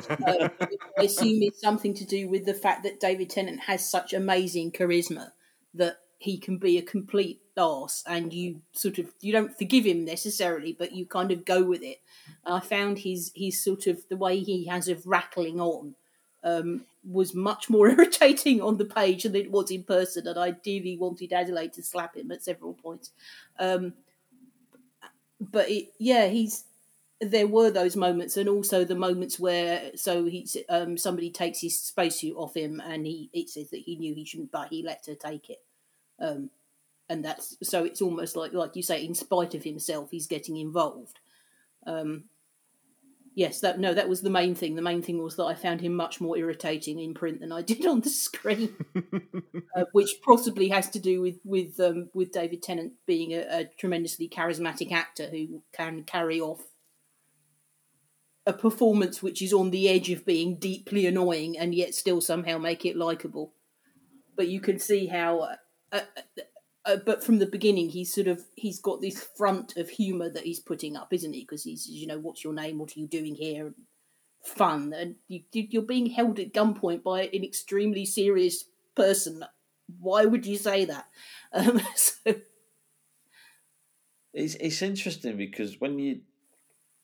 [0.09, 0.51] I
[0.99, 5.33] assume it's something to do with the fact that David Tennant has such amazing charisma
[5.75, 10.05] that he can be a complete ass, and you sort of you don't forgive him
[10.05, 12.01] necessarily, but you kind of go with it.
[12.45, 15.95] I found his his sort of the way he has of rattling on
[16.45, 20.53] um, was much more irritating on the page than it was in person, and I
[20.53, 23.11] dearly wanted Adelaide to slap him at several points.
[23.59, 23.95] Um,
[25.41, 26.65] but it, yeah, he's
[27.21, 31.79] there were those moments, and also the moments where so he's um, somebody takes his
[31.79, 35.05] spacesuit off him, and he it says that he knew he shouldn't, but he let
[35.07, 35.63] her take it.
[36.19, 36.51] Um,
[37.09, 40.57] and that's so it's almost like like you say, in spite of himself, he's getting
[40.57, 41.19] involved.
[41.87, 42.25] Um,
[43.35, 44.75] yes, that no, that was the main thing.
[44.75, 47.63] The main thing was that I found him much more irritating in print than I
[47.71, 48.75] did on the screen,
[49.77, 53.71] uh, which possibly has to do with with um, with David Tennant being a, a
[53.79, 56.63] tremendously charismatic actor who can carry off
[58.47, 62.59] a performance which is on the edge of being deeply annoying and yet still somehow
[62.59, 63.53] make it likable.
[64.37, 65.41] But you can see how.
[65.41, 65.57] Uh,
[65.93, 66.01] uh,
[66.87, 70.45] uh, but from the beginning, he's sort of he's got this front of humour that
[70.45, 71.41] he's putting up, isn't he?
[71.41, 72.79] Because he's you know, what's your name?
[72.79, 73.75] What are you doing here?
[74.43, 78.65] Fun, and you, you're being held at gunpoint by an extremely serious
[78.95, 79.45] person.
[79.99, 81.07] Why would you say that?
[81.53, 82.37] Um, so
[84.33, 86.21] It's it's interesting because when you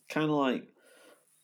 [0.08, 0.68] kind of like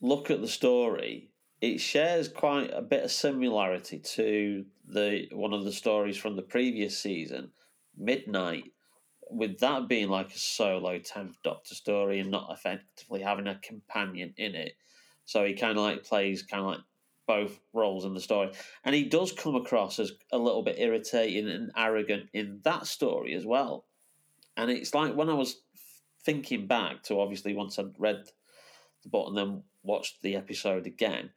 [0.01, 5.65] look at the story, it shares quite a bit of similarity to the one of
[5.65, 7.51] the stories from the previous season,
[7.97, 8.73] Midnight,
[9.31, 14.35] with that being like a solo 10th Doctor story and not effectively having a companion
[14.37, 14.73] in it.
[15.25, 16.81] So he kind of like plays kind of like
[17.27, 18.51] both roles in the story.
[18.85, 23.35] And he does come across as a little bit irritating and arrogant in that story
[23.35, 23.87] as well.
[24.57, 25.63] And it's like when I was
[26.25, 28.25] thinking back to obviously once I'd read
[29.03, 31.31] the book and then watched the episode again,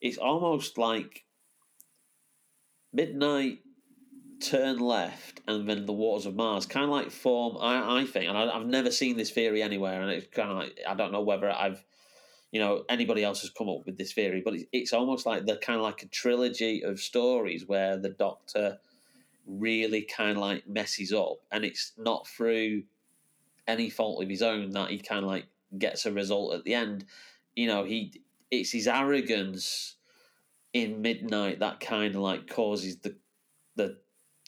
[0.00, 1.24] it's almost like
[2.92, 3.60] Midnight
[4.40, 7.56] turn left and then the waters of Mars kind of like form.
[7.60, 10.56] I, I think, and I, have never seen this theory anywhere, and it's kind of
[10.56, 11.84] like I don't know whether I've,
[12.50, 15.46] you know, anybody else has come up with this theory, but it's, it's almost like
[15.46, 18.78] the kind of like a trilogy of stories where the Doctor
[19.46, 22.82] really kind of like messes up, and it's not through
[23.66, 25.46] any fault of his own that he kind of like
[25.78, 27.04] gets a result at the end.
[27.54, 29.96] You know, he it's his arrogance
[30.72, 33.16] in midnight that kind of like causes the
[33.76, 33.96] the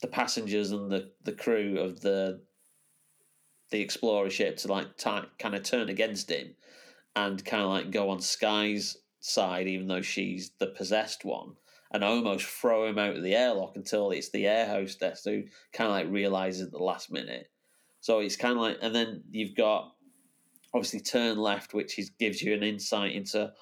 [0.03, 2.43] the passengers and the, the crew of the
[3.71, 6.55] the explorer ship to like t- kind of turn against him
[7.17, 11.55] and kind of like go on Sky's side, even though she's the possessed one,
[11.91, 15.89] and almost throw him out of the airlock until it's the air hostess who kind
[15.89, 17.51] of like realizes at the last minute.
[18.01, 19.95] So it's kind of like, and then you've got
[20.75, 23.53] obviously turn left, which is, gives you an insight into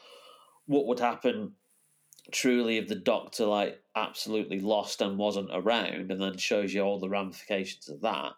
[0.66, 1.52] what would happen
[2.32, 6.98] truly if the doctor like absolutely lost and wasn't around and then shows you all
[6.98, 8.32] the ramifications of that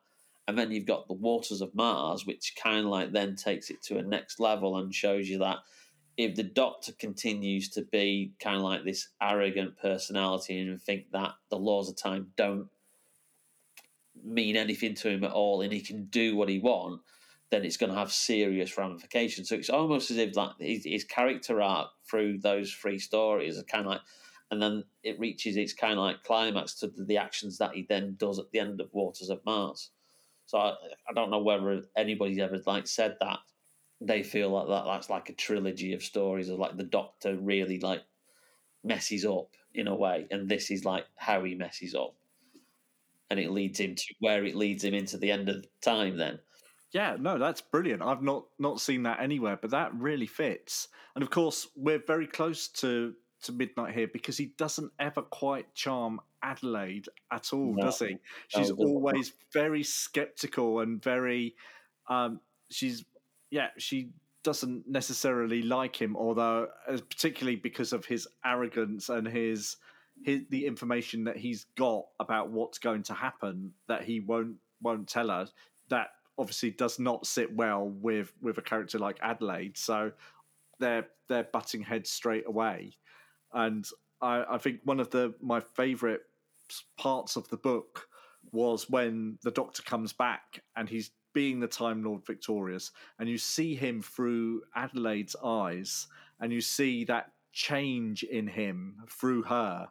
[0.48, 3.82] and then you've got the waters of mars which kind of like then takes it
[3.82, 5.58] to a next level and shows you that
[6.16, 11.32] if the doctor continues to be kind of like this arrogant personality and think that
[11.50, 12.68] the laws of time don't
[14.24, 17.02] mean anything to him at all and he can do what he wants
[17.52, 19.48] then it's going to have serious ramifications.
[19.48, 23.62] So it's almost as if like his, his character arc through those three stories are
[23.64, 24.00] kind of like,
[24.52, 28.14] and then it reaches its kind of like climax to the, actions that he then
[28.18, 29.90] does at the end of Waters of Mars.
[30.44, 30.74] So I,
[31.08, 33.38] I don't know whether anybody's ever like said that
[33.98, 37.80] they feel like that that's like a trilogy of stories of like the Doctor really
[37.80, 38.02] like
[38.84, 42.14] messes up in a way, and this is like how he messes up,
[43.30, 46.38] and it leads him to where it leads him into the end of time then.
[46.92, 48.02] Yeah, no, that's brilliant.
[48.02, 50.88] I've not not seen that anywhere, but that really fits.
[51.14, 55.74] And of course, we're very close to to midnight here because he doesn't ever quite
[55.74, 57.82] charm Adelaide at all, no.
[57.82, 58.18] does he?
[58.48, 61.54] She's no, always very skeptical and very.
[62.08, 63.04] Um, she's
[63.50, 64.10] yeah, she
[64.42, 69.76] doesn't necessarily like him, although uh, particularly because of his arrogance and his
[70.24, 75.08] his the information that he's got about what's going to happen that he won't won't
[75.08, 75.46] tell her.
[75.88, 79.76] That obviously does not sit well with with a character like Adelaide.
[79.78, 80.12] So
[80.78, 82.92] they're they're butting heads straight away,
[83.52, 83.86] and
[84.20, 86.20] I, I think one of the my favourite
[86.98, 88.08] parts of the book
[88.50, 93.38] was when the Doctor comes back and he's being the Time Lord victorious, and you
[93.38, 96.06] see him through Adelaide's eyes,
[96.40, 99.88] and you see that change in him through her,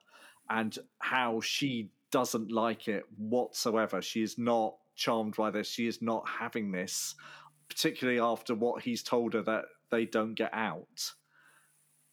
[0.49, 4.01] and how she doesn't like it whatsoever.
[4.01, 5.69] She is not charmed by this.
[5.69, 7.15] She is not having this,
[7.69, 11.11] particularly after what he's told her that they don't get out.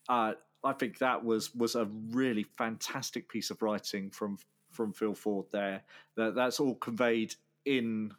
[0.08, 0.32] Uh,
[0.64, 4.38] I think that was was a really fantastic piece of writing from
[4.70, 5.82] from Phil Ford there.
[6.16, 8.12] That that's all conveyed in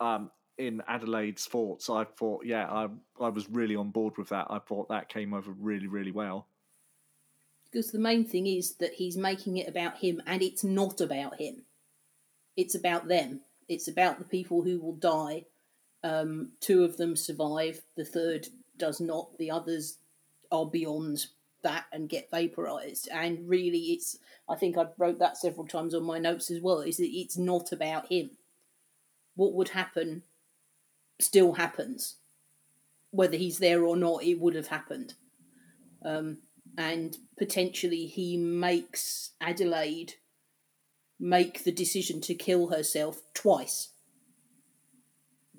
[0.00, 1.88] um, in Adelaide's thoughts.
[1.90, 2.88] I thought, yeah, I
[3.20, 4.46] I was really on board with that.
[4.50, 6.46] I thought that came over really really well.
[7.70, 11.40] Because the main thing is that he's making it about him, and it's not about
[11.40, 11.62] him.
[12.56, 13.40] It's about them.
[13.68, 15.46] It's about the people who will die.
[16.04, 19.38] Um, two of them survive, the third does not.
[19.38, 19.98] The others
[20.52, 21.26] are beyond
[21.64, 23.08] that and get vaporized.
[23.12, 26.80] And really, it's I think I wrote that several times on my notes as well.
[26.80, 28.30] Is that it's not about him.
[29.34, 30.22] What would happen
[31.20, 32.16] still happens,
[33.10, 34.22] whether he's there or not.
[34.22, 35.14] It would have happened,
[36.04, 36.38] um,
[36.78, 40.14] and potentially he makes Adelaide
[41.18, 43.90] make the decision to kill herself twice.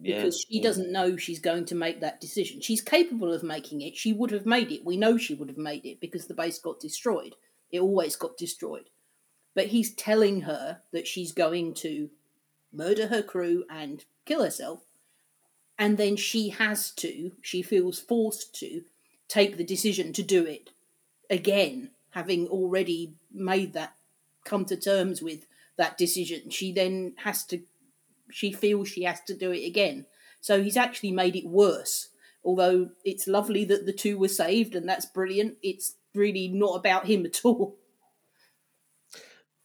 [0.02, 2.62] Because she doesn't know she's going to make that decision.
[2.62, 3.96] She's capable of making it.
[3.96, 4.86] She would have made it.
[4.86, 7.36] We know she would have made it because the base got destroyed.
[7.72, 8.90] It always got destroyed.
[9.56, 12.10] But he's telling her that she's going to
[12.74, 14.86] murder her crew and kill herself.
[15.80, 18.84] And then she has to, she feels forced to,
[19.28, 20.70] take the decision to do it
[21.30, 23.96] again, having already made that,
[24.44, 26.50] come to terms with that decision.
[26.50, 27.62] She then has to,
[28.32, 30.06] she feels she has to do it again.
[30.42, 32.10] So he's actually made it worse.
[32.44, 37.08] Although it's lovely that the two were saved and that's brilliant, it's really not about
[37.08, 37.78] him at all.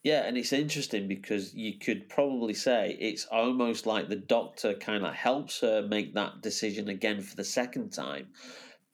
[0.03, 5.05] Yeah, and it's interesting because you could probably say it's almost like the doctor kind
[5.05, 8.29] of helps her make that decision again for the second time,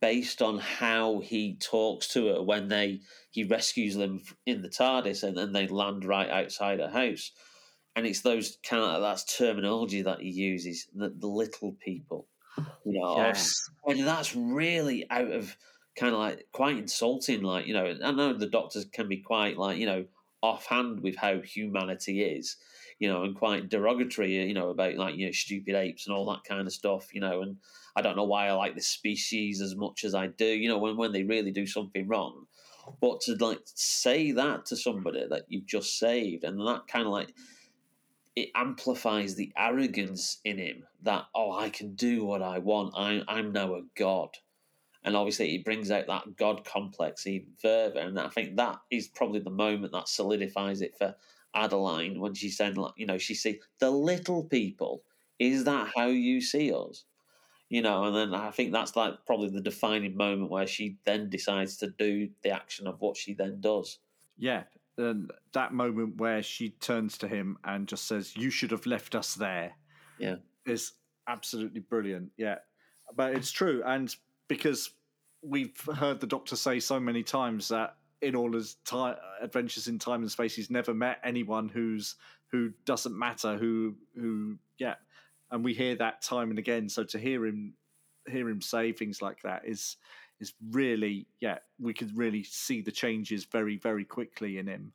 [0.00, 3.00] based on how he talks to her when they
[3.30, 7.30] he rescues them in the TARDIS and then they land right outside her house,
[7.96, 12.28] and it's those kind of that's terminology that he uses the, the little people,
[12.84, 13.70] you know, Yes.
[13.86, 15.56] and that's really out of
[15.96, 17.42] kind of like quite insulting.
[17.42, 20.06] Like you know, I know the doctors can be quite like you know
[20.42, 22.56] offhand with how humanity is,
[22.98, 26.26] you know, and quite derogatory, you know, about like you know stupid apes and all
[26.32, 27.42] that kind of stuff, you know.
[27.42, 27.58] And
[27.96, 30.78] I don't know why I like this species as much as I do, you know,
[30.78, 32.46] when when they really do something wrong.
[33.00, 37.12] But to like say that to somebody that you've just saved, and that kind of
[37.12, 37.32] like
[38.36, 42.94] it amplifies the arrogance in him that oh I can do what I want.
[42.96, 44.36] I I'm now a god.
[45.02, 49.06] And obviously it brings out that god complex even further and i think that is
[49.06, 51.14] probably the moment that solidifies it for
[51.54, 55.04] adeline when she said like you know she see the little people
[55.38, 57.04] is that how you see us?
[57.68, 61.30] You know and then i think that's like probably the defining moment where she then
[61.30, 64.00] decides to do the action of what she then does.
[64.36, 64.64] Yeah,
[64.98, 69.14] and that moment where she turns to him and just says, "You should have left
[69.14, 69.76] us there."
[70.18, 70.36] Yeah.
[70.64, 70.92] is
[71.28, 72.32] absolutely brilliant.
[72.36, 72.58] Yeah,
[73.14, 74.14] but it's true, and
[74.48, 74.90] because
[75.42, 79.98] we've heard the Doctor say so many times that in all his ti adventures in
[79.98, 82.16] time and space, he's never met anyone who's
[82.50, 84.94] who doesn't matter, who who yeah,
[85.50, 86.88] and we hear that time and again.
[86.88, 87.74] So to hear him
[88.28, 89.96] hear him say things like that is
[90.40, 94.92] is really yeah, we could really see the changes very very quickly in him.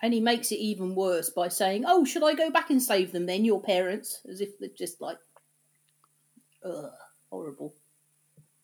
[0.00, 3.12] And he makes it even worse by saying, "Oh, should I go back and save
[3.12, 5.18] them then, your parents?" As if they're just like,
[6.64, 6.90] ugh,
[7.30, 7.74] horrible.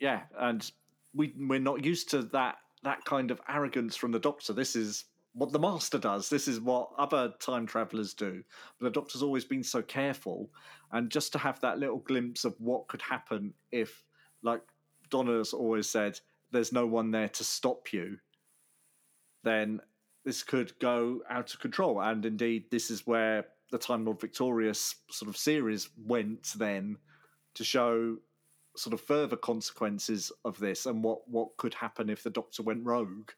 [0.01, 0.71] Yeah, and
[1.15, 4.53] we we're not used to that that kind of arrogance from the Doctor.
[4.53, 6.29] This is what the Master does.
[6.29, 8.43] This is what other time travelers do.
[8.79, 10.51] But the Doctor's always been so careful,
[10.93, 14.05] and just to have that little glimpse of what could happen if,
[14.43, 14.63] like
[15.11, 18.19] Donna's always said, there's no one there to stop you.
[19.45, 19.81] Then
[20.25, 24.97] this could go out of control, and indeed, this is where the Time Lord Victorious
[25.11, 26.97] sort of series went then
[27.55, 28.17] to show
[28.77, 32.85] sort of further consequences of this and what what could happen if the Doctor went
[32.85, 33.31] rogue.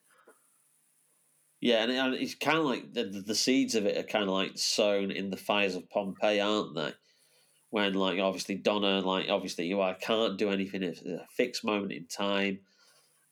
[1.60, 4.30] Yeah, and it's kind of like the, the the seeds of it are kind of
[4.30, 6.92] like sown in the fires of Pompeii, aren't they?
[7.70, 10.82] When like obviously Donna, like obviously you I can't do anything.
[10.82, 12.60] at a fixed moment in time,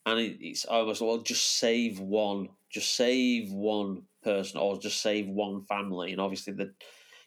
[0.07, 5.29] and it, it's almost well just save one, just save one person, or just save
[5.29, 6.73] one family, and obviously the.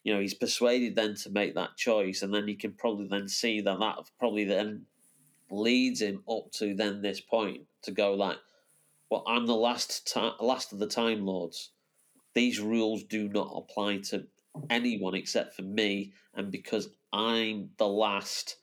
[0.04, 3.28] You know, he's persuaded then to make that choice, and then you can probably then
[3.28, 4.88] see that that probably then
[5.52, 8.38] leads him up to then this point to go like,
[9.12, 11.72] well, I'm the last ti last of the Time Lords.
[12.34, 14.26] These rules do not apply to
[14.70, 18.58] anyone except for me, and because I'm the last,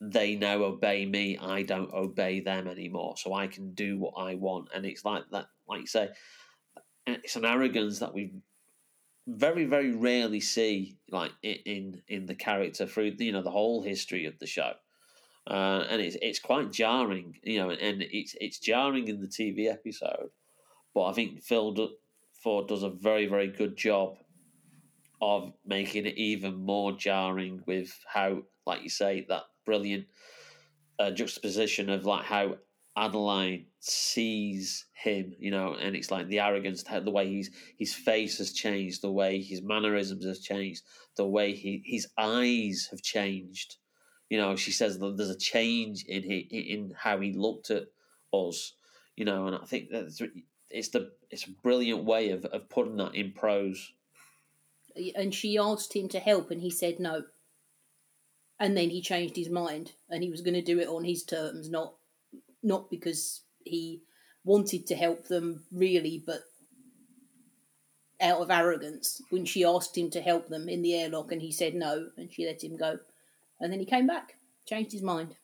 [0.00, 1.38] they now obey me.
[1.38, 4.68] I don't obey them anymore, so I can do what I want.
[4.74, 6.10] And it's like that, like you say,
[7.06, 8.32] it's an arrogance that we
[9.26, 14.26] very, very rarely see, like in in the character through you know the whole history
[14.26, 14.72] of the show
[15.46, 19.70] uh, and it's it's quite jarring, you know, and it's it's jarring in the TV
[19.70, 20.30] episode,
[20.94, 21.90] but I think Phil
[22.32, 24.16] Ford does a very very good job
[25.20, 30.06] of making it even more jarring with how, like you say, that brilliant
[30.98, 32.56] uh, juxtaposition of like how
[32.96, 38.38] Adeline sees him, you know, and it's like the arrogance, the way he's his face
[38.38, 40.82] has changed, the way his mannerisms has changed,
[41.16, 43.76] the way he his eyes have changed
[44.30, 47.88] you know, she says that there's a change in he, in how he looked at
[48.32, 48.74] us,
[49.16, 50.22] you know, and I think that's
[50.70, 53.92] it's the it's a brilliant way of, of putting that in prose.
[55.16, 57.24] And she asked him to help, and he said no.
[58.58, 61.24] And then he changed his mind, and he was going to do it on his
[61.24, 61.94] terms, not
[62.62, 64.02] not because he
[64.44, 66.40] wanted to help them really, but
[68.20, 69.22] out of arrogance.
[69.30, 72.30] When she asked him to help them in the airlock, and he said no, and
[72.32, 72.98] she let him go,
[73.60, 74.34] and then he came back,
[74.66, 75.36] changed his mind.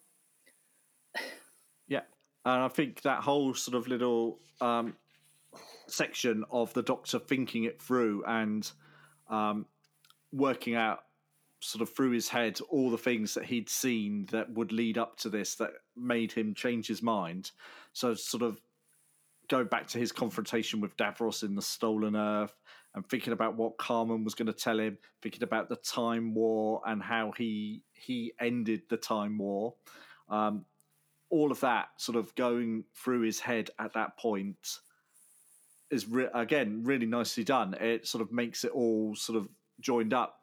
[1.88, 2.02] Yeah,
[2.44, 4.96] and I think that whole sort of little um,
[5.86, 8.70] section of the Doctor thinking it through and
[9.28, 9.66] um,
[10.32, 11.00] working out
[11.60, 15.16] sort of through his head all the things that he'd seen that would lead up
[15.16, 17.50] to this that made him change his mind.
[17.92, 18.60] So sort of
[19.48, 22.54] going back to his confrontation with Davros in the Stolen Earth
[22.94, 26.82] and thinking about what Carmen was going to tell him, thinking about the Time War
[26.86, 29.74] and how he he ended the Time War.
[30.28, 30.64] Um,
[31.30, 34.78] all of that sort of going through his head at that point
[35.90, 37.74] is re- again really nicely done.
[37.74, 39.48] It sort of makes it all sort of
[39.80, 40.40] joined up.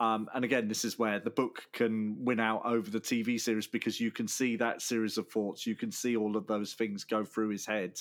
[0.00, 3.66] Um, and again, this is where the book can win out over the TV series
[3.66, 7.02] because you can see that series of thoughts, you can see all of those things
[7.02, 8.00] go through his head,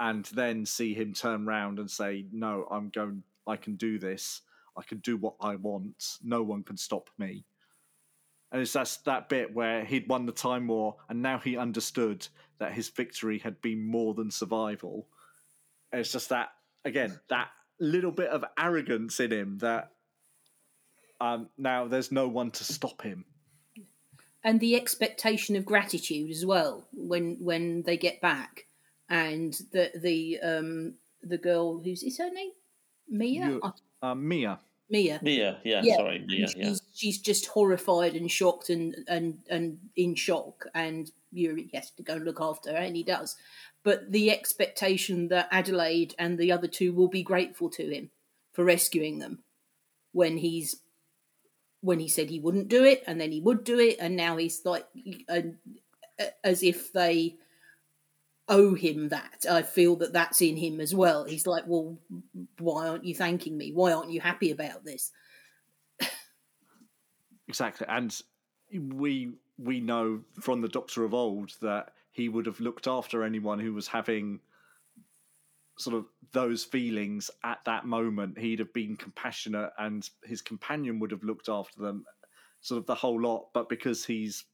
[0.00, 3.22] and then see him turn around and say, "No, I'm going.
[3.46, 4.42] I can do this.
[4.76, 6.18] I can do what I want.
[6.22, 7.44] No one can stop me."
[8.52, 12.26] And it's that's that bit where he'd won the time war, and now he understood
[12.58, 15.06] that his victory had been more than survival.
[15.92, 16.48] And it's just that
[16.84, 19.90] again, that little bit of arrogance in him that
[21.20, 23.24] um, now there's no one to stop him.
[24.42, 28.66] and the expectation of gratitude as well when when they get back,
[29.08, 32.50] and the the um the girl who's is her name?
[33.08, 33.46] Mia?
[33.48, 33.72] You- Uh,
[34.02, 35.20] Um, Mia, Mia.
[35.22, 35.96] Mia, yeah, Yeah.
[35.96, 36.74] sorry, Mia, she's, yeah.
[36.94, 40.66] she's just horrified and shocked and and and in shock.
[40.74, 43.36] And Yuri has to go and look after her and he does
[43.82, 48.10] but the expectation that Adelaide and the other two will be grateful to him
[48.52, 49.40] for rescuing them
[50.12, 50.76] when he's
[51.82, 53.96] when he said he wouldn't do it and then he would do it.
[53.98, 54.86] And now he's like
[55.28, 55.56] and
[56.44, 57.36] as if they
[58.48, 59.46] owe him that.
[59.48, 61.24] I feel that that's in him as well.
[61.24, 61.98] He's like well
[62.58, 63.72] why aren't you thanking me?
[63.72, 65.10] Why aren't you happy about this?
[67.48, 68.16] Exactly, and
[68.72, 73.58] we we know from the Doctor of old that he would have looked after anyone
[73.58, 74.40] who was having
[75.78, 78.38] sort of those feelings at that moment.
[78.38, 82.04] He'd have been compassionate, and his companion would have looked after them,
[82.60, 83.48] sort of the whole lot.
[83.54, 84.44] But because he's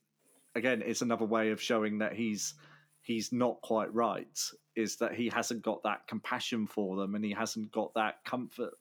[0.54, 2.54] again, it's another way of showing that he's
[3.02, 4.38] he's not quite right.
[4.74, 8.74] Is that he hasn't got that compassion for them, and he hasn't got that comfort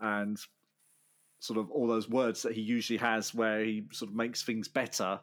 [0.00, 0.38] and
[1.38, 4.68] sort of all those words that he usually has where he sort of makes things
[4.68, 5.20] better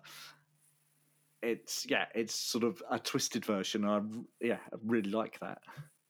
[1.44, 4.00] it's yeah it's sort of a twisted version i
[4.42, 5.60] yeah i really like that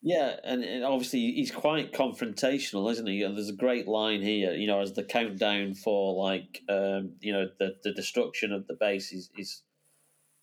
[0.06, 3.24] Yeah, and, and obviously he's quite confrontational, isn't he?
[3.24, 7.32] And there's a great line here, you know, as the countdown for like, um, you
[7.32, 9.64] know, the, the destruction of the base is, is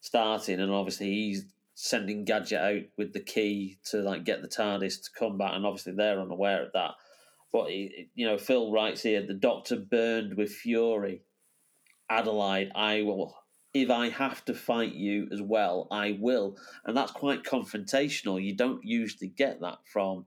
[0.01, 5.03] starting, and obviously he's sending Gadget out with the key to like get the TARDIS
[5.03, 6.93] to come back, and obviously they're unaware of that.
[7.53, 11.21] But he, you know, Phil writes here: the Doctor burned with fury.
[12.09, 13.37] Adelaide, I will
[13.73, 16.57] if I have to fight you as well, I will.
[16.85, 18.43] And that's quite confrontational.
[18.43, 20.27] You don't usually get that from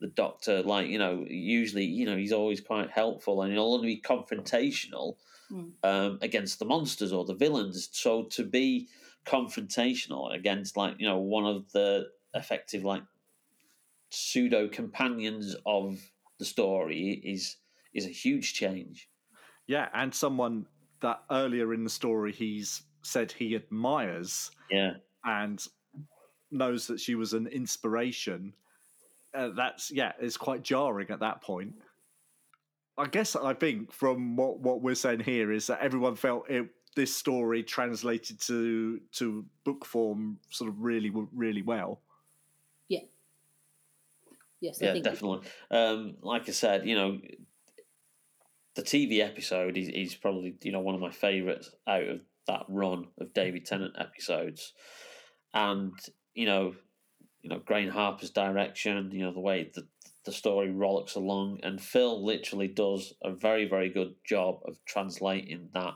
[0.00, 0.62] the doctor.
[0.62, 5.16] Like, you know, usually, you know, he's always quite helpful and he'll only be confrontational
[5.50, 5.72] Mm.
[5.82, 7.88] um, against the monsters or the villains.
[7.92, 8.88] So to be
[9.24, 13.02] confrontational against, like, you know, one of the effective, like,
[14.10, 17.56] pseudo companions of the story is
[17.92, 19.08] is a huge change.
[19.66, 20.66] yeah and someone
[21.00, 24.94] that earlier in the story he's said he admires Yeah.
[25.24, 25.64] and
[26.50, 28.54] knows that she was an inspiration
[29.34, 31.74] uh, that's yeah it's quite jarring at that point
[32.96, 36.66] i guess i think from what what we're saying here is that everyone felt it
[36.96, 42.00] this story translated to to book form sort of really really well
[42.88, 43.00] Yeah.
[44.60, 45.46] yes I yeah, think definitely.
[45.70, 47.20] Um, like I said, you know,
[48.78, 52.64] the TV episode is, is probably you know one of my favourites out of that
[52.68, 54.72] run of David Tennant episodes,
[55.52, 55.92] and
[56.32, 56.76] you know,
[57.42, 59.88] you know, Graeme Harper's direction, you know, the way the
[60.24, 65.70] the story rollicks along, and Phil literally does a very very good job of translating
[65.74, 65.94] that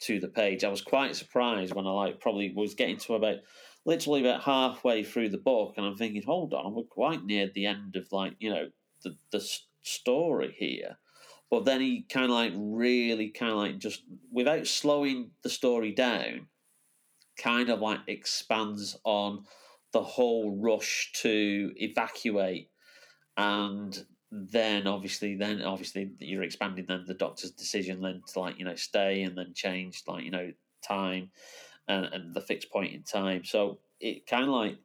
[0.00, 0.64] to the page.
[0.64, 3.36] I was quite surprised when I like probably was getting to about
[3.84, 7.66] literally about halfway through the book, and I'm thinking, hold on, we're quite near the
[7.66, 8.70] end of like you know
[9.04, 9.48] the the
[9.82, 10.98] story here.
[11.50, 15.92] But then he kind of like really kind of like just without slowing the story
[15.92, 16.48] down,
[17.38, 19.44] kind of like expands on
[19.92, 22.68] the whole rush to evacuate,
[23.36, 28.64] and then obviously then obviously you're expanding then the doctor's decision then to like you
[28.66, 30.52] know stay and then change like you know
[30.86, 31.30] time
[31.88, 33.44] and, and the fixed point in time.
[33.44, 34.78] So it kind of like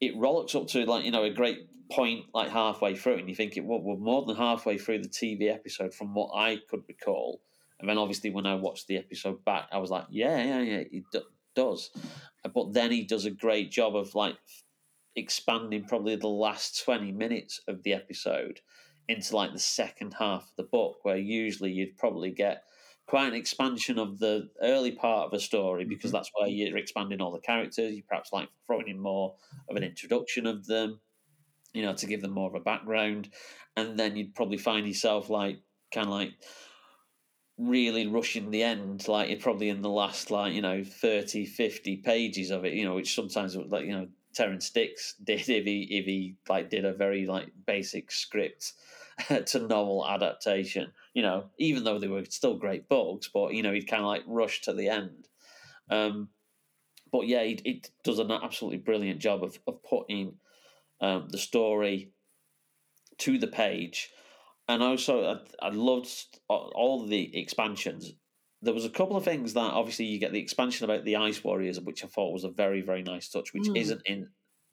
[0.00, 3.34] it rolls up to like you know a great point like halfway through, and you
[3.34, 6.82] think it well, we're more than halfway through the TV episode from what I could
[6.88, 7.40] recall.
[7.78, 10.82] And then obviously when I watched the episode back, I was like, yeah, yeah, yeah,
[10.92, 11.20] it d-
[11.54, 11.90] does.
[12.54, 14.36] But then he does a great job of like
[15.16, 18.60] expanding probably the last 20 minutes of the episode
[19.08, 22.64] into like the second half of the book where usually you'd probably get
[23.10, 26.12] quite an expansion of the early part of a story because Mhm.
[26.12, 29.36] that's where you're expanding all the characters you perhaps like throwing in more
[29.68, 31.00] of an introduction of them
[31.74, 33.32] you know to give them more of a background
[33.76, 35.60] and then you'd probably find yourself like
[35.92, 36.34] kind of like
[37.58, 41.98] really rushing the end like you're probably in the last like you know 30 50
[41.98, 45.82] pages of it you know which sometimes like you know Terrance Dicks did if he
[45.98, 48.72] if he like did a very like basic script
[49.46, 50.92] to novel adaptation.
[51.14, 54.06] You know, even though they were still great books, but you know he'd kind of
[54.08, 55.28] like rush to the end.
[55.90, 56.30] Um,
[57.12, 60.40] but yeah, it, it does an absolutely brilliant job of of putting
[61.00, 62.12] um, the story
[63.18, 64.10] to the page,
[64.68, 65.24] and also
[65.60, 68.14] I, I loved all the expansions.
[68.62, 71.42] There was a couple of things that obviously you get the expansion about the Ice
[71.42, 73.74] Warriors, which I thought was a very very nice touch, which Mm.
[73.74, 74.30] isn't in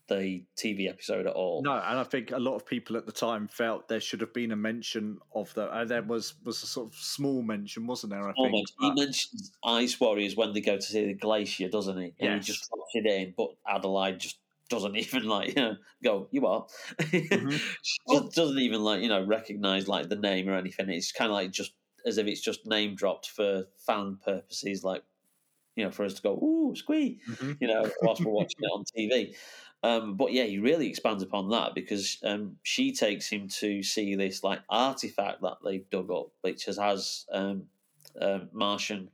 [0.07, 1.61] the TV episode at all.
[1.63, 4.33] No, and I think a lot of people at the time felt there should have
[4.33, 5.63] been a mention of the.
[5.65, 8.23] Uh, there was was a sort of small mention, wasn't there?
[8.23, 8.53] I think.
[8.53, 8.73] Almost.
[8.79, 12.13] He mentions Ice Warriors when they go to see the glacier, doesn't he?
[12.19, 14.39] And he just drops it in, but Adelaide just
[14.69, 16.27] doesn't even like you know, go.
[16.31, 16.65] You are.
[16.99, 17.49] Mm-hmm.
[17.81, 20.89] she just doesn't even like you know recognize like the name or anything.
[20.89, 21.73] It's kind of like just
[22.05, 25.03] as if it's just name dropped for fan purposes, like
[25.75, 27.57] you know, for us to go ooh squee, Mhm.
[27.61, 29.35] you know, whilst we're watching it on TV.
[29.87, 34.15] Um, but yeah, he really expands upon that because um, she takes him to see
[34.15, 37.63] this like artifact that they've dug up, which has, has um,
[38.19, 39.09] uh, Martian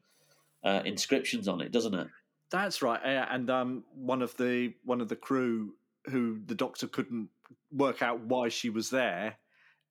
[0.64, 2.08] uh, inscriptions on it, doesn't it?
[2.50, 6.88] That's right, yeah, and um, one of the one of the crew who the doctor
[6.88, 7.30] couldn't
[7.72, 9.36] work out why she was there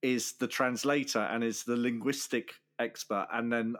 [0.03, 3.77] is the translator and is the linguistic expert, and then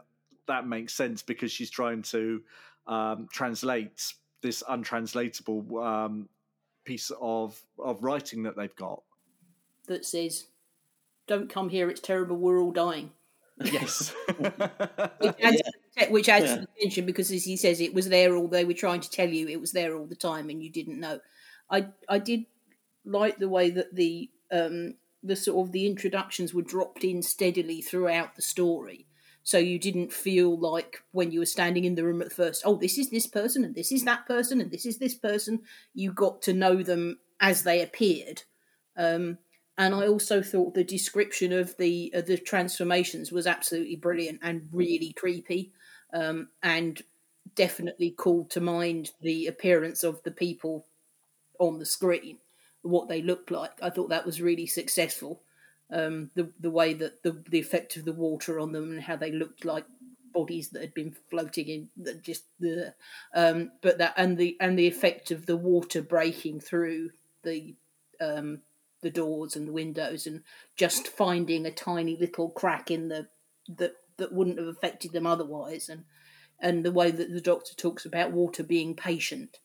[0.47, 2.41] that makes sense because she's trying to
[2.87, 6.29] um, translate this untranslatable um,
[6.85, 9.03] piece of of writing that they've got.
[9.87, 10.47] that says,
[11.27, 12.37] "Don't come here; it's terrible.
[12.37, 13.11] We're all dying."
[13.63, 14.13] Yes.
[15.19, 15.61] Which adds,
[16.09, 16.55] which adds Yeah.
[16.55, 18.47] to the tension because, as he says, it was there all.
[18.47, 20.99] They were trying to tell you it was there all the time, and you didn't
[20.99, 21.19] know.
[21.69, 22.45] I I did
[23.05, 27.81] like the way that the um the sort of the introductions were dropped in steadily
[27.81, 29.07] throughout the story.
[29.43, 32.77] So you didn't feel like when you were standing in the room at first, oh,
[32.77, 35.61] this is this person and this is that person and this is this person.
[35.93, 38.43] You got to know them as they appeared.
[38.95, 39.37] Um,
[39.77, 44.69] and I also thought the description of the of the transformations was absolutely brilliant and
[44.71, 45.73] really creepy,
[46.13, 47.01] um, and
[47.55, 50.85] definitely called to mind the appearance of the people
[51.59, 52.37] on the screen,
[52.83, 53.71] what they looked like.
[53.81, 55.41] I thought that was really successful.
[55.95, 59.15] Um, the the way that the the effect of the water on them and how
[59.15, 59.85] they looked like
[60.33, 62.95] bodies that had been floating in that just the
[63.35, 67.11] um, but that and the and the effect of the water breaking through
[67.43, 67.75] the
[68.19, 68.61] um,
[69.01, 70.41] the doors and the windows and
[70.75, 73.27] just finding a tiny little crack in the
[73.67, 75.89] that that wouldn't have affected them otherwise.
[75.89, 76.05] And
[76.59, 79.59] and the way that the doctor talks about water being patient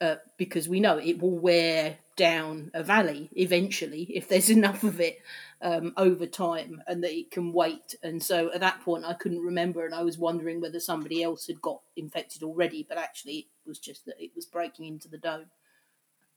[0.00, 5.00] uh, because we know it will wear down a valley eventually if there's enough of
[5.00, 5.20] it
[5.62, 7.94] um, over time and that it can wait.
[8.02, 11.46] And so at that point i couldn't remember and i was wondering whether somebody else
[11.46, 15.18] had got infected already but actually it was just that it was breaking into the
[15.18, 15.46] dome.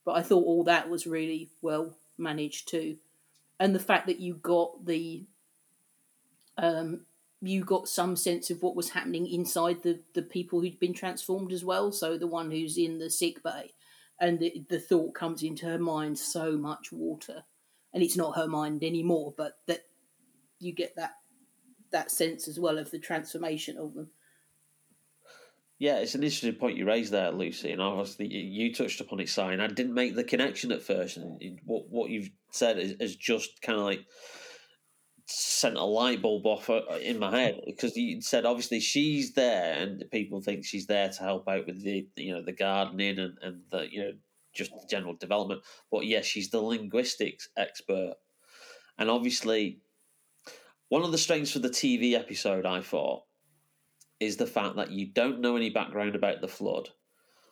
[0.05, 2.97] But I thought all that was really well managed too,
[3.59, 5.25] and the fact that you got the,
[6.57, 7.01] um,
[7.41, 11.51] you got some sense of what was happening inside the the people who'd been transformed
[11.51, 11.91] as well.
[11.91, 13.73] So the one who's in the sick bay,
[14.20, 17.43] and the the thought comes into her mind: so much water,
[17.93, 19.86] and it's not her mind anymore, but that
[20.59, 21.13] you get that
[21.91, 24.09] that sense as well of the transformation of them.
[25.80, 29.30] Yeah, it's an interesting point you raised there, Lucy, and obviously you touched upon it,
[29.30, 31.15] Si, and I didn't make the connection at first.
[31.15, 34.05] And what what you've said is, is just kind of like
[35.30, 39.73] sent a light bulb off uh, in my head because you said obviously she's there,
[39.73, 43.38] and people think she's there to help out with the you know the gardening and
[43.41, 44.11] and the you know
[44.53, 45.61] just the general development.
[45.91, 48.15] But yes, she's the linguistics expert,
[48.97, 49.82] and obviously
[50.89, 53.23] one of the strengths for the TV episode, I thought,
[54.19, 56.89] is the fact that you don't know any background about the flood.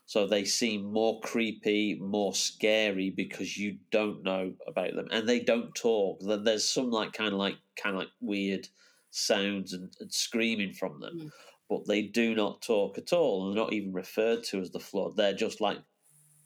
[0.08, 5.41] So they seem more creepy, more scary because you don't know about them, and they
[5.41, 6.22] don't talk.
[6.22, 8.70] There- There's some like kind of like kind of like weird
[9.12, 11.32] sounds and, and screaming from them, Mm.
[11.70, 14.80] but they do not talk at all, and they're not even referred to as the
[14.80, 15.18] flood.
[15.18, 15.80] They're just like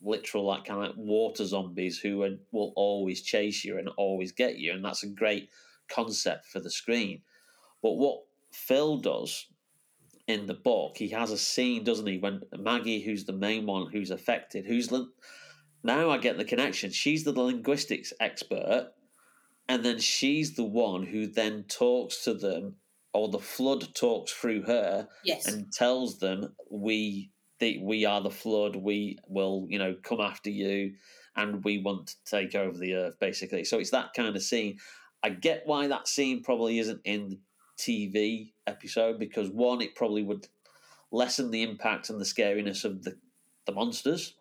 [0.02, 4.32] literal like kind of like water zombies who are, will always chase you and always
[4.32, 5.50] get you, and that's a great
[5.88, 7.22] concept for the screen.
[7.84, 9.46] But what Phil does
[10.28, 13.92] in the book, he has a scene, doesn't he, when Maggie, who's the main one
[13.92, 14.92] who's affected, who's
[15.84, 16.92] now I get the connection.
[16.92, 18.92] She's the linguistics expert,
[19.68, 22.76] and then she's the one who then talks to them,
[23.14, 28.30] or the flood talks through her Yes, and tells them we the, we are the
[28.30, 28.76] flood.
[28.76, 30.94] We will you know come after you,
[31.36, 33.64] and we want to take over the earth basically.
[33.64, 34.78] So it's that kind of scene.
[35.24, 37.40] I get why that scene probably isn't in the
[37.78, 40.48] TV episode because one, it probably would
[41.12, 43.18] lessen the impact and the scariness of the
[43.68, 44.36] the monsters,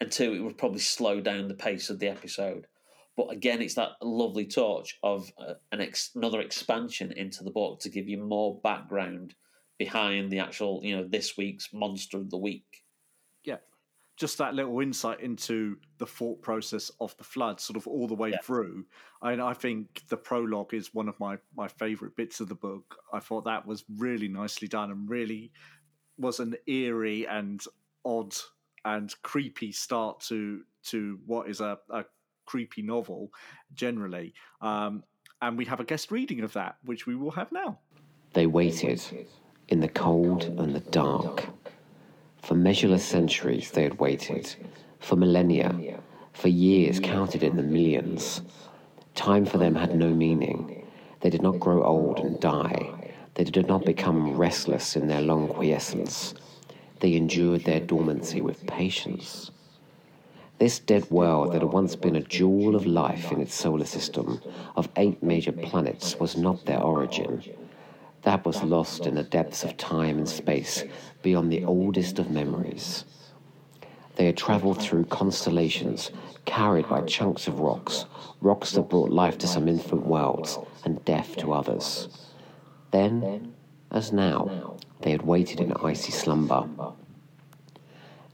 [0.00, 2.66] and two, it would probably slow down the pace of the episode.
[3.16, 7.80] But again, it's that lovely touch of uh, an ex- another expansion into the book
[7.80, 9.34] to give you more background
[9.78, 12.83] behind the actual, you know, this week's monster of the week.
[14.14, 18.06] Yeah, just that little insight into the thought process of the flood, sort of all
[18.06, 18.38] the way Yeah.
[18.42, 18.86] through.
[19.22, 22.96] And I think the prologue is one of my my favorite bits of the book.
[23.12, 25.52] I thought that was really nicely done and really
[26.18, 27.62] was an eerie and
[28.04, 28.34] odd
[28.84, 32.04] and creepy start to to what is a, a
[32.46, 33.32] creepy novel
[33.72, 34.34] generally.
[34.60, 35.02] Um,
[35.40, 37.80] and we have a guest reading of that, which we will have now.
[38.34, 39.02] They waited
[39.68, 41.46] in the cold and the dark.
[42.44, 44.54] For measureless centuries they had waited,
[44.98, 45.98] for millennia,
[46.34, 48.42] for years counted in the millions.
[49.14, 50.86] Time for them had no meaning.
[51.20, 53.14] They did not grow old and die.
[53.32, 56.34] They did not become restless in their long quiescence.
[57.00, 59.50] They endured their dormancy with patience.
[60.58, 64.42] This dead world that had once been a jewel of life in its solar system
[64.76, 67.42] of eight major planets was not their origin.
[68.24, 70.82] That was lost in the depths of time and space
[71.22, 73.04] beyond the oldest of memories.
[74.16, 76.10] They had traveled through constellations,
[76.44, 78.06] carried by chunks of rocks,
[78.40, 82.08] rocks that brought life to some infant worlds and death to others.
[82.92, 83.54] Then,
[83.90, 86.68] as now, they had waited in icy slumber.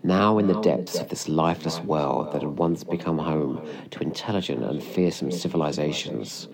[0.03, 4.63] Now, in the depths of this lifeless world that had once become home to intelligent
[4.63, 6.49] and fearsome civilizations,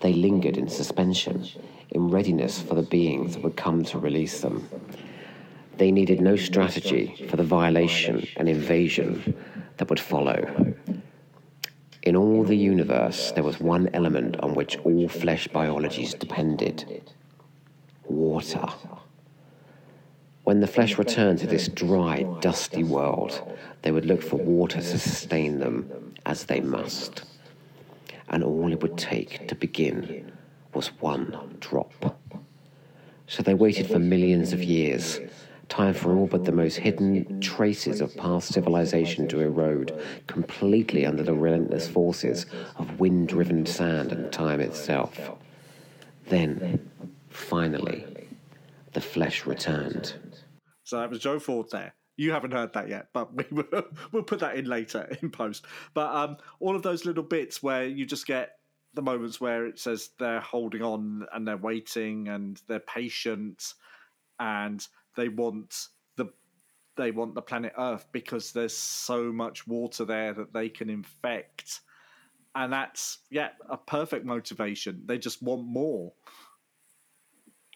[0.00, 1.46] they lingered in suspension,
[1.90, 4.68] in readiness for the beings that would come to release them.
[5.76, 9.36] They needed no strategy for the violation and invasion
[9.76, 10.74] that would follow.
[12.02, 17.02] In all the universe, there was one element on which all flesh biologies depended
[18.04, 18.66] water.
[20.44, 23.42] When the flesh returned to this dry, dusty world,
[23.82, 27.24] they would look for water to sustain them as they must.
[28.30, 30.32] And all it would take to begin
[30.74, 32.18] was one drop.
[33.26, 35.20] So they waited for millions of years,
[35.68, 41.22] time for all but the most hidden traces of past civilization to erode completely under
[41.22, 42.46] the relentless forces
[42.76, 45.32] of wind driven sand and time itself.
[46.28, 46.90] Then,
[47.28, 48.06] finally,
[48.92, 50.14] the flesh returned.
[50.84, 51.94] So that was Joe Ford there.
[52.16, 55.66] You haven't heard that yet, but we will, we'll put that in later in post.
[55.94, 58.57] But um, all of those little bits where you just get
[58.94, 63.74] the moments where it says they're holding on and they're waiting and they're patient
[64.40, 64.86] and
[65.16, 66.26] they want the
[66.96, 71.80] they want the planet Earth because there's so much water there that they can infect,
[72.54, 75.02] and that's yeah a perfect motivation.
[75.06, 76.12] They just want more.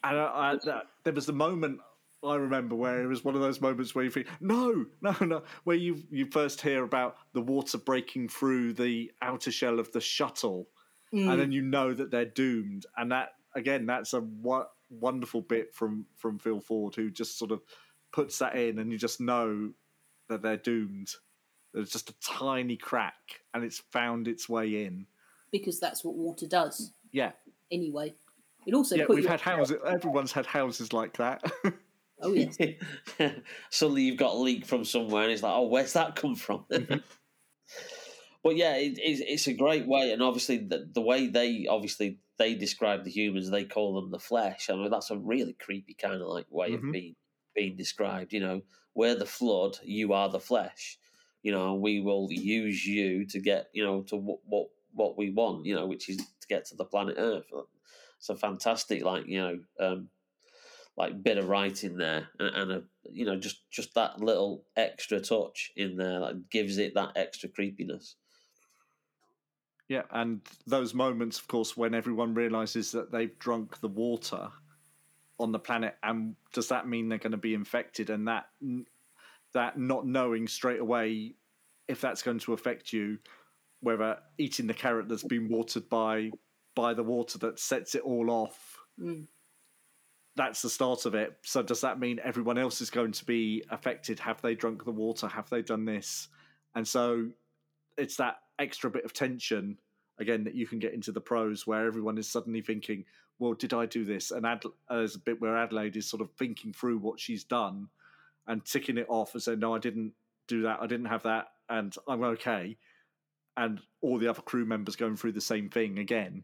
[0.05, 1.79] And I, I, there was the moment
[2.23, 5.43] I remember where it was one of those moments where you think, no, no, no,
[5.63, 10.01] where you you first hear about the water breaking through the outer shell of the
[10.01, 10.67] shuttle,
[11.13, 11.53] and then mm.
[11.53, 12.85] you know that they're doomed.
[12.97, 17.51] And that again, that's a wo- wonderful bit from from Phil Ford, who just sort
[17.51, 17.61] of
[18.11, 19.71] puts that in, and you just know
[20.29, 21.09] that they're doomed.
[21.73, 25.07] There's just a tiny crack, and it's found its way in.
[25.51, 27.31] because that's what water does Yeah,
[27.71, 28.13] anyway.
[28.65, 29.77] It also yeah, put we've had houses.
[29.85, 31.43] Everyone's had houses like that.
[32.23, 32.57] Oh yes,
[33.69, 36.65] Suddenly you've got a leak from somewhere, and it's like, oh, where's that come from?
[38.43, 42.19] but yeah, it, it's, it's a great way, and obviously the, the way they obviously
[42.37, 44.69] they describe the humans, they call them the flesh.
[44.69, 46.75] I mean, that's a really creepy kind of like way Mhm.
[46.87, 47.15] of being
[47.55, 48.33] being described.
[48.33, 48.61] You know,
[48.95, 50.97] we're the flood, you are the flesh.
[51.41, 55.17] You know, and we will use you to get you know to what what what
[55.17, 55.65] we want.
[55.65, 57.45] You know, which is to get to the planet Earth.
[58.17, 59.59] It's a fantastic, like you know.
[59.79, 60.09] Um,
[60.95, 65.19] like bit of writing there and, and a you know just just that little extra
[65.19, 68.15] touch in there that gives it that extra creepiness
[69.89, 74.47] Yeah, and those moments, of course, when everyone realizes that they've drunk the water
[75.39, 78.09] on the planet, and does that mean they're going to be infected?
[78.09, 78.45] And that
[79.53, 81.35] that not knowing straight away
[81.87, 83.17] if that's going to affect you,
[83.81, 86.31] whether eating the carrot that's been watered by
[86.75, 88.77] by the water that sets it all off.
[88.99, 89.27] Mm.
[90.35, 91.37] That's the start of it.
[91.43, 94.19] So does that mean everyone else is going to be affected?
[94.19, 95.27] Have they drunk the water?
[95.27, 96.29] Have they done this?
[96.73, 97.27] And so
[97.97, 99.77] it's that extra bit of tension
[100.19, 103.05] again that you can get into the prose where everyone is suddenly thinking,
[103.39, 104.31] well, did I do this?
[104.31, 107.87] And Ad- there's a bit where Adelaide is sort of thinking through what she's done
[108.47, 110.13] and ticking it off and saying, no, I didn't
[110.47, 110.79] do that.
[110.81, 111.47] I didn't have that.
[111.69, 112.77] And I'm okay.
[113.57, 116.43] And all the other crew members going through the same thing again.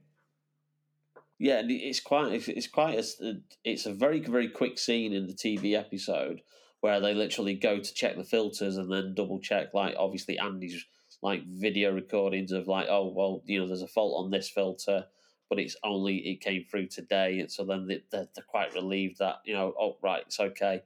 [1.38, 3.34] yeah it's quite it's, it's quite a, uh,
[3.64, 6.42] it's a very very quick scene in the tv episode
[6.82, 10.86] where they literally go to check the filters and then double check, like obviously Andy's
[11.22, 15.06] like video recordings of like, oh well, you know, there's a fault on this filter,
[15.50, 19.20] but it's only it came through today, and so then they, they're, they're quite relieved
[19.20, 20.84] that you know, oh right, it's okay.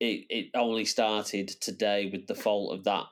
[0.00, 3.04] It it only started today with the fault of that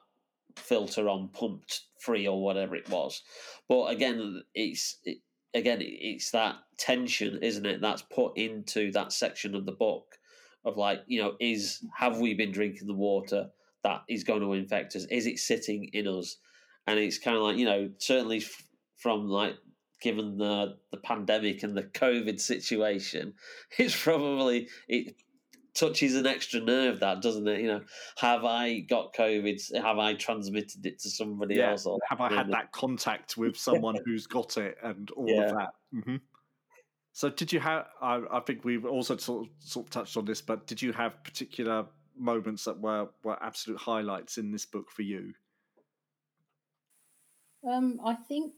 [0.57, 3.23] filter on pumped free or whatever it was,
[3.69, 5.19] but again, it's it,
[5.53, 7.81] again it's that tension, isn't it?
[7.81, 10.17] That's put into that section of the book
[10.65, 13.51] of like you know, is have we been drinking the water?
[13.87, 15.07] That is going to infect us?
[15.11, 16.39] Is it sitting in us?
[16.87, 18.43] And it's kind of like you know, certainly
[18.97, 19.57] from like
[20.03, 23.35] given the the pandemic and the COVID situation,
[23.79, 25.15] it's probably it
[25.75, 27.61] touches an extra nerve that doesn't it?
[27.61, 27.81] You know,
[28.19, 29.81] have I got COVID?
[29.83, 31.71] Have I transmitted it to somebody yeah.
[31.71, 31.87] else?
[32.09, 35.43] Have I had that contact with someone who's got it and all yeah.
[35.43, 35.71] of that?
[35.95, 36.17] Mm-hmm.
[37.13, 37.87] So, did you have?
[38.03, 40.93] I, I, think we've also sort of, sort of touched on this, but did you
[40.93, 41.87] have particular
[42.17, 45.35] moments that were were absolute highlights in this book for you?
[47.69, 48.53] Um, I think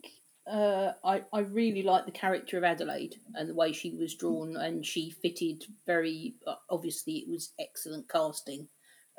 [0.51, 4.57] uh, I I really like the character of Adelaide and the way she was drawn,
[4.57, 6.35] and she fitted very.
[6.47, 8.69] Uh, obviously, it was excellent casting.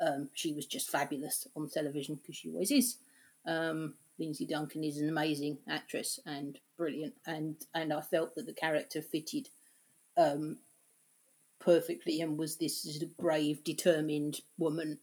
[0.00, 2.96] Um, she was just fabulous on television because she always is.
[3.46, 8.54] Um, Lindsay Duncan is an amazing actress and brilliant, and and I felt that the
[8.54, 9.48] character fitted
[10.16, 10.58] um,
[11.60, 14.98] perfectly and was this sort of brave, determined woman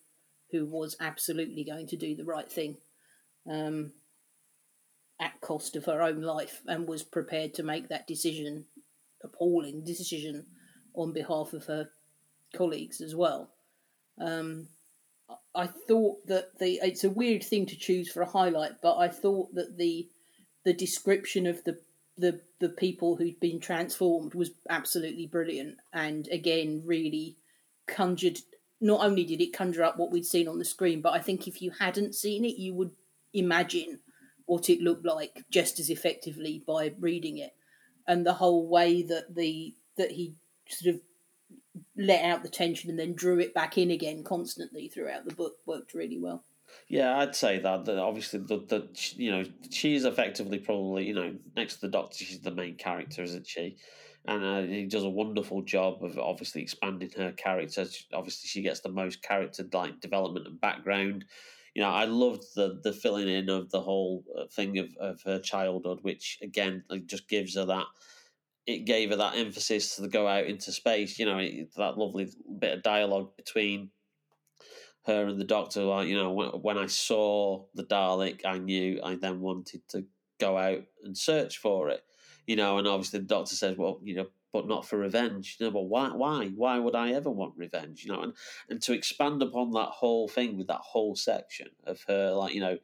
[0.51, 2.77] who was absolutely going to do the right thing
[3.49, 3.91] um,
[5.19, 8.65] at cost of her own life and was prepared to make that decision,
[9.23, 10.45] appalling decision,
[10.93, 11.89] on behalf of her
[12.55, 13.51] colleagues as well.
[14.19, 14.67] Um,
[15.53, 19.07] I thought that the it's a weird thing to choose for a highlight, but I
[19.07, 20.09] thought that the
[20.65, 21.79] the description of the
[22.17, 27.37] the the people who'd been transformed was absolutely brilliant, and again, really
[27.87, 28.39] conjured.
[28.79, 31.47] Not only did it conjure up what we'd seen on the screen, but I think
[31.47, 32.91] if you hadn't seen it, you would
[33.33, 33.99] imagine
[34.45, 37.55] what it looked like just as effectively by reading it,
[38.07, 40.35] and the whole way that the that he
[40.67, 41.01] sort of
[41.95, 45.57] let out the tension and then drew it back in again constantly throughout the book
[45.65, 46.43] worked really well.
[46.89, 47.85] Yeah, I'd say that.
[47.85, 52.23] That obviously, the, the you know she's effectively probably you know next to the Doctor,
[52.23, 53.77] she's the main character, isn't she?
[54.25, 57.85] And uh, he does a wonderful job of obviously expanding her character.
[58.13, 61.25] Obviously, she gets the most character like development and background.
[61.73, 65.21] You know, I loved the the filling in of the whole uh, thing of, of
[65.23, 67.85] her childhood, which again just gives her that.
[68.65, 71.19] It gave her that emphasis to go out into space.
[71.19, 71.37] You know,
[71.77, 73.91] that lovely bit of dialogue between
[75.07, 78.99] her and the doctor, like, you know, when, when I saw the Dalek, I knew
[79.03, 80.05] I then wanted to
[80.39, 82.03] go out and search for it,
[82.45, 85.57] you know, and obviously the doctor says, well, you know, but not for revenge.
[85.59, 88.05] You know, but why, why, why would I ever want revenge?
[88.05, 88.33] You know, and,
[88.69, 92.61] and to expand upon that whole thing with that whole section of her, like, you
[92.61, 92.77] know,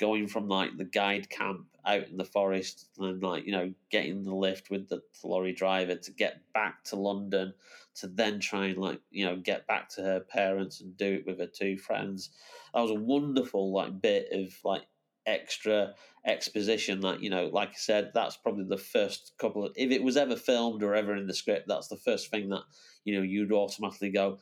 [0.00, 4.24] going from like the guide camp out in the forest and like you know getting
[4.24, 7.52] the lift with the lorry driver to get back to London
[7.96, 11.26] to then try and like you know get back to her parents and do it
[11.26, 12.30] with her two friends.
[12.74, 14.86] That was a wonderful like bit of like
[15.26, 19.90] extra exposition that you know like i said that's probably the first couple of if
[19.90, 22.62] it was ever filmed or ever in the script that's the first thing that
[23.04, 24.38] you know you'd automatically go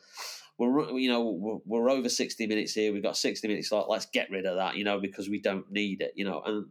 [0.59, 2.93] we're you know we're, we're over 60 minutes here.
[2.93, 3.89] We've got 60 minutes left.
[3.89, 6.67] Let's get rid of that you know because we don't need it you know and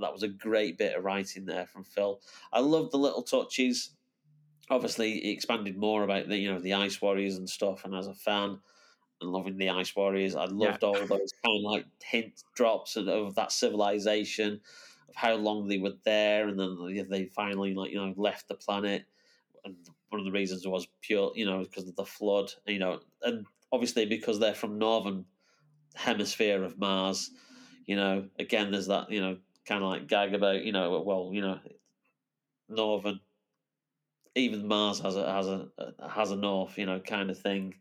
[0.00, 2.20] that was a great bit of writing there from phil.
[2.52, 3.90] I love the little touches
[4.70, 8.06] obviously he expanded more about the you know the ice warriors and stuff and as
[8.06, 8.58] a fan
[9.20, 10.88] and loving the ice warriors i loved yeah.
[10.88, 14.60] all those kind of like hint drops of, of that civilization
[15.08, 18.54] of how long they were there and then they finally like you know left the
[18.54, 19.04] planet
[19.64, 19.76] and
[20.14, 23.46] one of the reasons was pure, you know, because of the flood, you know, and
[23.72, 25.24] obviously because they're from northern
[25.94, 27.30] hemisphere of Mars,
[27.86, 31.30] you know, again, there's that, you know, kind of like gag about, you know, well,
[31.32, 31.58] you know,
[32.68, 33.18] northern,
[34.34, 35.68] even Mars has a has a
[36.08, 37.74] has a north, you know, kind of thing.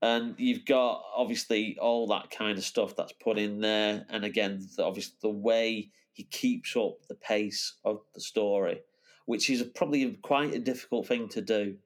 [0.00, 4.66] And you've got obviously all that kind of stuff that's put in there, and again,
[4.76, 8.80] the, obviously the way he keeps up the pace of the story
[9.26, 11.76] which is probably quite a difficult thing to do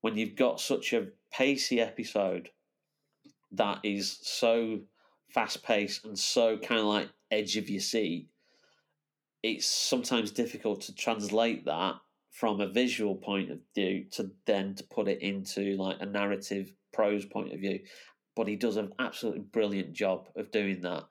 [0.00, 2.50] when you've got such a pacey episode
[3.52, 4.80] that is so
[5.28, 8.28] fast paced and so kind of like edge of your seat.
[9.42, 11.94] It's sometimes difficult to translate that
[12.38, 16.70] from a visual point of view to then to put it into like a narrative
[16.92, 17.80] prose point of view.
[18.34, 21.04] But he does an absolutely brilliant job of doing that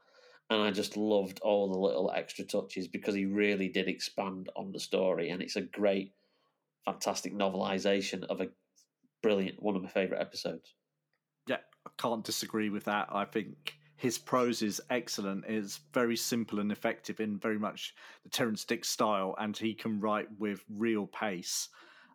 [0.49, 4.71] and I just loved all the little extra touches because he really did expand on
[4.71, 6.13] the story, and it's a great,
[6.85, 8.49] fantastic novelization of a
[9.23, 10.75] brilliant one of my favorite episodes.
[11.47, 13.07] Yeah, I can't disagree with that.
[13.11, 15.45] I think his prose is excellent.
[15.47, 19.99] It's very simple and effective in very much the Terrance Dick style, and he can
[19.99, 21.69] write with real pace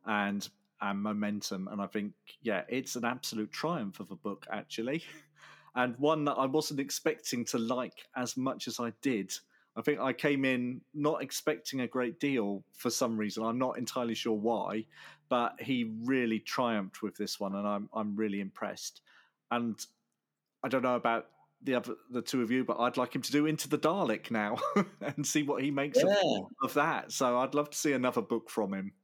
[0.06, 0.46] and
[0.82, 1.68] and momentum.
[1.68, 2.12] And I think,
[2.42, 5.02] yeah, it's an absolute triumph of a book, actually,
[5.74, 9.32] and one that I wasn't expecting to like as much as I did.
[9.76, 13.44] I think I came in not expecting a great deal for some reason.
[13.44, 14.84] I'm not entirely sure why,
[15.28, 19.00] but he really triumphed with this one, and I'm I'm really impressed.
[19.50, 19.78] And
[20.62, 21.28] I don't know about
[21.62, 24.30] the other the two of you, but I'd like him to do Into the Dalek
[24.30, 24.58] now
[25.00, 26.40] and see what he makes Yeah.
[26.62, 27.12] of, that.
[27.12, 28.94] So I'd love to see another book from him.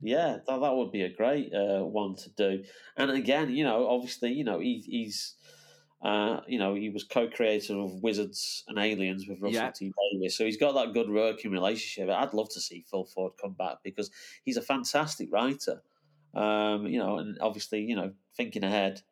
[0.00, 2.64] Yeah, that, that would be a great uh, one to do.
[2.96, 5.36] And again, you know, obviously, you know, he, he's,
[6.02, 9.72] uh, you know, he was co-creator of Wizards and Aliens with Russell Yeah.
[9.72, 12.10] T Davies, so he's got that good working relationship.
[12.10, 14.10] I'd love to see Phil Ford come back because
[14.42, 15.82] he's a fantastic writer.
[16.34, 19.02] Um, you know, and obviously, you know, thinking ahead,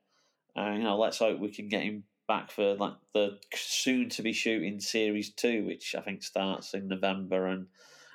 [0.56, 4.22] uh, you know, let's hope we can get him back for like the soon to
[4.22, 7.66] be shooting series two, which I think starts in November and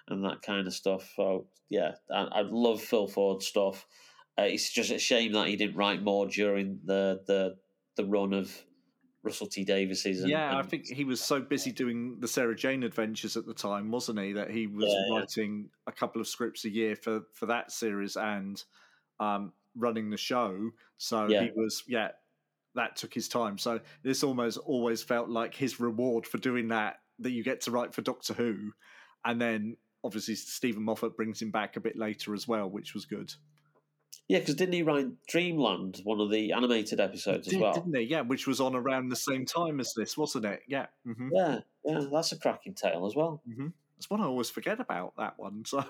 [0.07, 1.11] and that kind of stuff.
[1.17, 3.85] So yeah, I, I love Phil Ford stuff.
[4.39, 7.57] Uh, it's just a shame that he didn't write more during the the
[7.97, 8.55] the run of
[9.21, 10.21] Russell T Davies's.
[10.21, 13.53] And, yeah, I think he was so busy doing the Sarah Jane adventures at the
[13.53, 14.31] time, wasn't he?
[14.31, 15.17] That he was Yeah.
[15.17, 18.63] writing a couple of scripts a year for for that series and
[19.19, 20.71] um, running the show.
[20.97, 21.43] So Yeah.
[21.43, 22.11] he was, yeah,
[22.75, 23.57] that took his time.
[23.57, 27.01] So this almost always felt like his reward for doing that.
[27.19, 28.73] That you get to write for Doctor Who,
[29.23, 33.05] and then obviously Steven Moffat brings him back a bit later as well, which was
[33.05, 33.33] good.
[34.27, 37.73] yeah, because didn't he write Dreamland, one of the animated episodes as well?
[37.73, 38.03] didn't he?
[38.03, 40.61] Yeah, which was on around the same time as this, wasn't it?
[40.67, 40.87] Yeah.
[41.03, 43.41] hmm Yeah, yeah, that's a cracking tale as well.
[43.45, 45.63] hmm That's one I always forget about that one.
[45.69, 45.83] So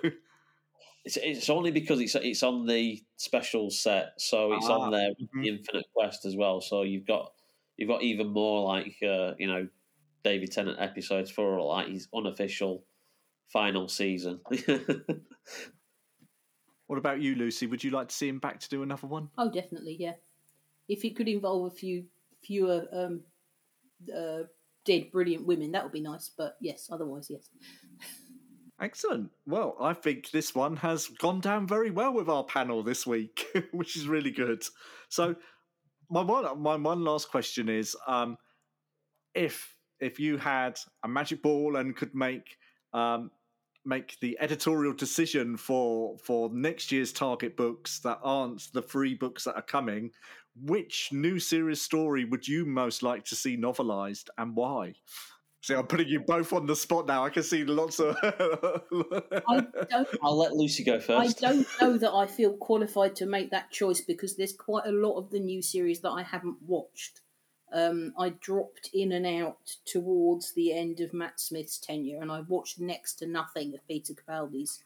[1.06, 5.10] It's it's only because it's it's on the special set, so it's Ah, on there
[5.20, 5.44] with mhm.
[5.44, 6.62] the Infinite Quest as well.
[6.62, 7.32] So you've got
[7.78, 9.68] you've got even more like uh, you know
[10.24, 12.86] David Tennant episodes for like his unofficial
[13.54, 14.42] final season.
[16.88, 17.66] What about you, Lucy?
[17.68, 19.30] Would you like to see him back to do another one?
[19.38, 20.14] Oh, definitely, yeah.
[20.88, 22.06] If it could involve a few
[22.44, 23.22] fewer um,
[24.16, 24.44] uh,
[24.86, 26.30] dead brilliant women, that would be nice.
[26.30, 27.50] But yes, otherwise, yes.
[28.80, 29.32] Excellent.
[29.46, 33.46] Well, I think this one has gone down very well with our panel this week,
[33.72, 34.64] which is really good.
[35.10, 35.36] So,
[36.10, 38.38] my one, my one last question is: um,
[39.34, 42.58] if if you had a magic ball and could make
[42.94, 43.32] um,
[43.86, 49.46] make the editorial decision for for next year's target books that aren't the free books
[49.46, 50.12] that are coming,
[50.56, 54.94] which new series story would you most like to see novelized and why?
[55.66, 57.26] See, I'm putting you both on the spot now.
[57.26, 58.16] I can see lots of.
[58.24, 60.08] I don't.
[60.22, 61.44] I'll let Lucy go first.
[61.44, 64.92] I don't know that I feel qualified to make that choice because there's quite a
[64.92, 67.22] lot of the new series that I haven't watched.
[67.74, 72.42] Um, I dropped in and out towards the end of Matt Smith's tenure, and I
[72.42, 74.84] watched next to nothing of Peter Capaldi's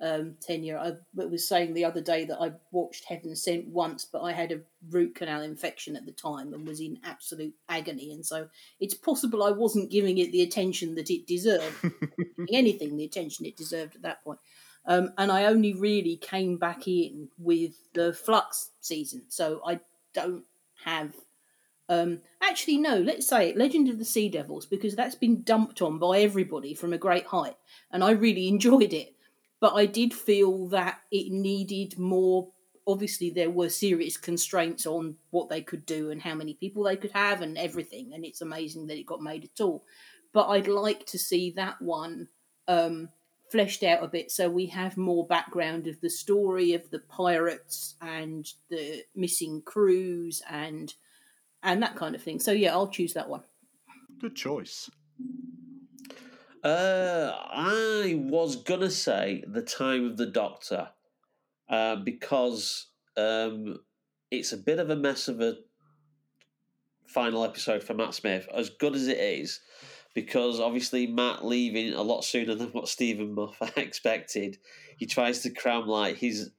[0.00, 0.78] um, tenure.
[0.78, 4.52] I was saying the other day that I watched Heaven Sent once, but I had
[4.52, 8.48] a root canal infection at the time and was in absolute agony, and so
[8.80, 11.92] it's possible I wasn't giving it the attention that it deserved.
[12.52, 14.38] anything the attention it deserved at that point.
[14.84, 19.80] Um, and I only really came back in with the Flux season, so I
[20.12, 20.44] don't
[20.84, 21.14] have.
[21.88, 22.96] Um, actually, no.
[22.98, 26.74] Let's say it, Legend of the Sea Devils, because that's been dumped on by everybody
[26.74, 27.56] from a great height,
[27.90, 29.14] and I really enjoyed it.
[29.62, 32.48] But I did feel that it needed more.
[32.84, 36.96] Obviously, there were serious constraints on what they could do and how many people they
[36.96, 39.84] could have and everything, and it's amazing that it got made at all.
[40.32, 42.26] But I'd like to see that one
[42.66, 43.10] um,
[43.52, 47.94] fleshed out a bit so we have more background of the story of the pirates
[48.00, 50.94] and the missing crews and
[51.62, 52.40] and that kind of thing.
[52.40, 53.42] So yeah, I'll choose that one.
[54.20, 54.90] Good choice.
[56.62, 60.90] Uh, I was gonna say the time of the Doctor,
[61.68, 62.86] uh, because
[63.16, 63.80] um,
[64.30, 65.56] it's a bit of a mess of a
[67.06, 69.60] final episode for Matt Smith, as good as it is,
[70.14, 74.58] because obviously Matt leaving a lot sooner than what Steven Moffat expected.
[74.96, 76.50] He tries to cram like his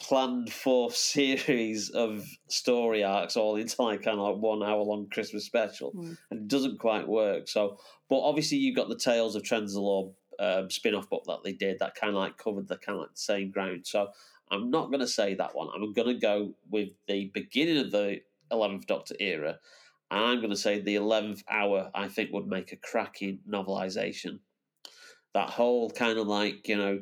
[0.00, 5.08] planned fourth series of story arcs all into like kind of like one hour long
[5.10, 6.16] Christmas special, Mm.
[6.30, 7.48] and it doesn't quite work.
[7.48, 7.78] So,
[8.08, 11.78] but obviously you've got the Tales of Trenzalore um, spin off book that they did
[11.80, 13.86] that kind of like covered the kind of like the same ground.
[13.86, 14.08] So
[14.50, 15.68] I'm not going to say that one.
[15.74, 18.20] I'm going to go with the beginning of the
[18.50, 19.58] 11th Doctor era.
[20.10, 24.40] And I'm going to say the 11th hour, I think, would make a cracking novelization.
[25.34, 27.00] That whole kind of like, you know,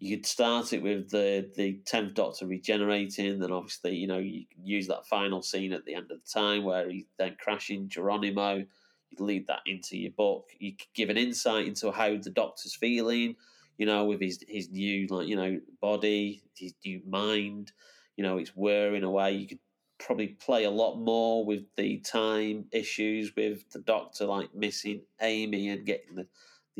[0.00, 4.46] you could start it with the the tenth Doctor regenerating, then obviously you know you
[4.52, 7.88] can use that final scene at the end of the time where he then crashing
[7.88, 8.64] Geronimo.
[9.10, 10.46] You lead that into your book.
[10.58, 13.36] You could give an insight into how the Doctor's feeling,
[13.76, 17.72] you know, with his his new like you know body, his new mind.
[18.16, 19.32] You know, it's wearing away.
[19.32, 19.58] You could
[19.98, 25.68] probably play a lot more with the time issues with the Doctor like missing Amy
[25.68, 26.26] and getting the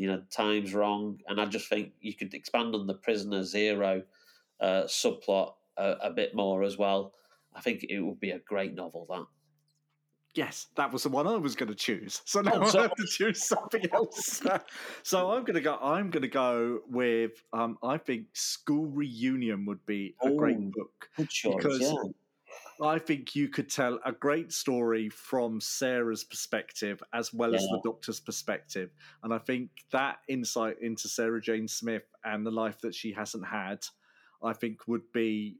[0.01, 1.19] you know times wrong.
[1.27, 4.01] And I just think you could expand on the Prisoner Zero
[4.59, 7.13] uh, subplot a, a bit more as well.
[7.53, 9.05] I think it would be a great novel.
[9.09, 9.25] That
[10.33, 12.21] Yes, that was the one I was going to choose.
[12.23, 14.41] So now Oh, I have to choose something else.
[15.03, 15.75] so I'm going to go.
[15.81, 17.31] I'm going to go with.
[17.51, 21.09] Um, I think School Reunion would be a great Oh, book.
[21.17, 21.55] good choice.
[21.57, 21.95] Because- yeah.
[22.81, 27.79] I think you could tell a great story from Sarah's perspective as well as the
[27.83, 28.89] Doctor's perspective,
[29.23, 33.45] and I think that insight into Sarah Jane Smith and the life that she hasn't
[33.45, 33.85] had,
[34.43, 35.57] I think would be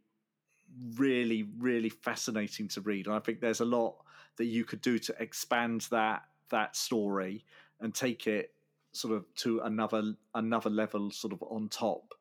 [0.96, 3.08] really, really fascinating to read.
[3.08, 3.98] And I think there's a lot
[4.38, 7.46] that you could do to expand that that story
[7.80, 8.54] and take it
[8.94, 12.14] sort of to another another level, sort of on top.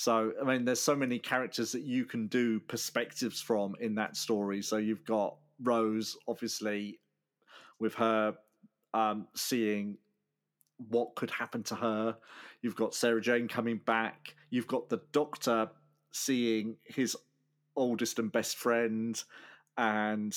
[0.00, 4.16] So, I mean, there's so many characters that you can do perspectives from in that
[4.16, 4.62] story.
[4.62, 6.98] So you've got Rose, obviously,
[7.78, 8.34] with her
[8.94, 9.98] um, seeing
[10.88, 12.16] what could happen to her.
[12.62, 14.34] You've got Sarah Jane coming back.
[14.48, 15.68] You've got the Doctor
[16.12, 17.14] seeing his
[17.76, 19.22] oldest and best friend,
[19.76, 20.34] and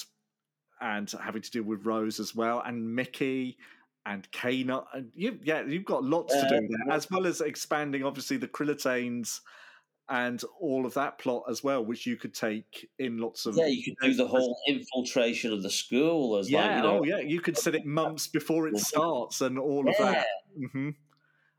[0.81, 3.57] and having to deal with Rose as well, and Mickey
[4.05, 4.85] and K-9.
[4.93, 8.37] And you, yeah, you've got lots to Uh, do there, as well as expanding, obviously,
[8.37, 9.39] the Krillitanes
[10.09, 13.67] and all of that plot as well, which you could take in lots of Yeah,
[13.67, 16.99] you could do the whole infiltration of the school as yeah, like you know.
[16.99, 20.27] oh yeah, you could set it months before it starts and all of that.
[20.73, 20.89] hmm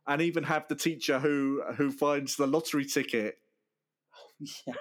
[0.07, 3.39] And even have the teacher who who finds the lottery ticket.
[4.67, 4.75] Yeah.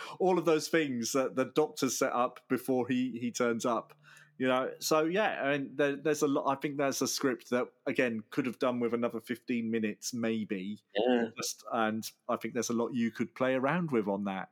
[0.20, 3.94] all of those things that the doctor set up before he he turns up.
[4.38, 6.46] You know, so yeah, I mean, there, there's a lot.
[6.46, 10.78] I think there's a script that again could have done with another 15 minutes, maybe.
[10.94, 11.24] yeah.
[11.36, 14.48] Just, and I think there's a lot you could play around with on that.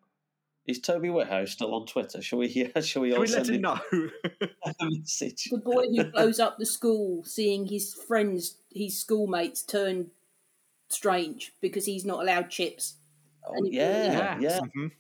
[0.66, 2.20] Is Toby Whithouse still on Twitter?
[2.20, 2.49] Shall we?
[2.74, 3.78] Yeah, shall we Can all we let send him know?
[3.93, 5.45] a message?
[5.53, 10.11] The boy who blows up the school, seeing his friends, his schoolmates turn
[10.89, 12.95] strange because he's not allowed chips.
[13.47, 14.91] Oh, And it- yeah, yeah, mhm.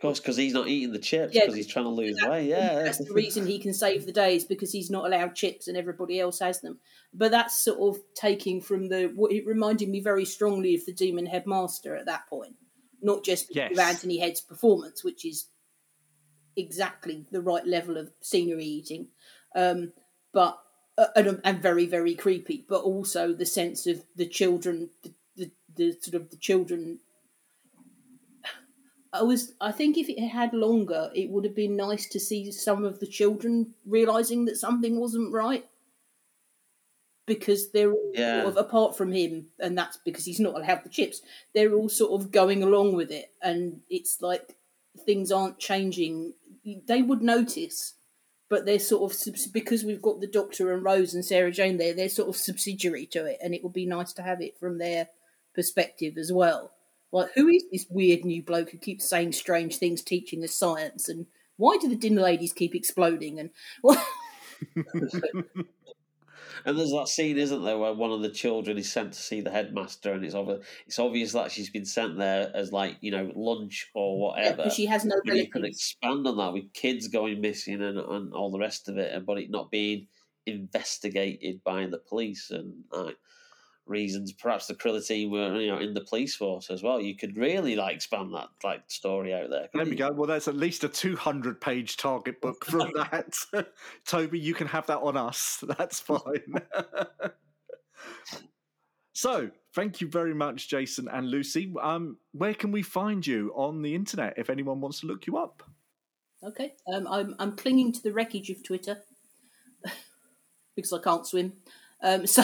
[0.00, 2.48] Of course, because he's not eating the chips Yeah, because he's trying to lose weight.
[2.48, 5.68] Yeah, That's the reason he can save the day is because he's not allowed chips
[5.68, 6.78] and everybody else has them.
[7.12, 9.12] But that's sort of taking from the.
[9.14, 12.54] what It reminded me very strongly of the Demon Headmaster at that point,
[13.02, 13.72] not just Yes.
[13.72, 15.48] of Anthony Head's performance, which is
[16.56, 19.08] exactly the right level of scenery eating,
[19.54, 19.92] um,
[20.32, 20.58] but
[20.96, 22.64] uh, and, and very very creepy.
[22.66, 27.00] But also the sense of the children, the, the, the sort of the children
[29.12, 29.54] I was.
[29.60, 33.00] I think if it had longer, it would have been nice to see some of
[33.00, 35.68] the children realizing that something wasn't right,
[37.26, 38.42] because they're all Yeah.
[38.42, 41.22] sort of apart from him, and that's because he's not allowed the chips.
[41.54, 44.56] They're all sort of going along with it, and it's like
[45.04, 46.34] things aren't changing.
[46.64, 47.94] They would notice,
[48.48, 51.94] but they're sort of because we've got the Doctor and Rose and Sarah Jane there.
[51.94, 54.78] They're sort of subsidiary to it, and it would be nice to have it from
[54.78, 55.08] their
[55.52, 56.74] perspective as well.
[57.12, 61.08] Like, who is this weird new bloke who keeps saying strange things, teaching us science,
[61.08, 63.38] and why do the dinner ladies keep exploding?
[63.38, 63.50] And
[63.80, 64.04] what?
[66.64, 69.40] And there's that scene, isn't there, where one of the children is sent to see
[69.40, 73.10] the headmaster, and it's obvious it's obvious that she's been sent there as like you
[73.10, 74.56] know lunch or whatever.
[74.56, 75.76] because she has no Maybe you relatives.
[75.76, 79.24] expand on that with kids going missing and, and all the rest of it, and
[79.24, 80.08] but it not being
[80.46, 83.16] investigated by the police and like
[83.90, 84.32] reasons.
[84.32, 87.00] Perhaps the Krillitanes were you know in the police force as well.
[87.00, 89.68] You could really like expand that like story out there.
[89.74, 89.96] There we you?
[89.96, 90.12] go.
[90.12, 93.34] Well, there's at least a 200 page target book from that.
[94.06, 95.62] Toby, you can have that on us.
[95.78, 96.54] That's fine.
[99.12, 101.74] so, thank you very much, Jason and Lucy.
[101.82, 105.36] Um, where can we find you on the internet if anyone wants to look you
[105.36, 105.62] up?
[106.42, 109.02] Okay, um, I'm I'm clinging to the wreckage of Twitter
[110.74, 111.54] because I can't swim.
[112.02, 112.42] Um, so,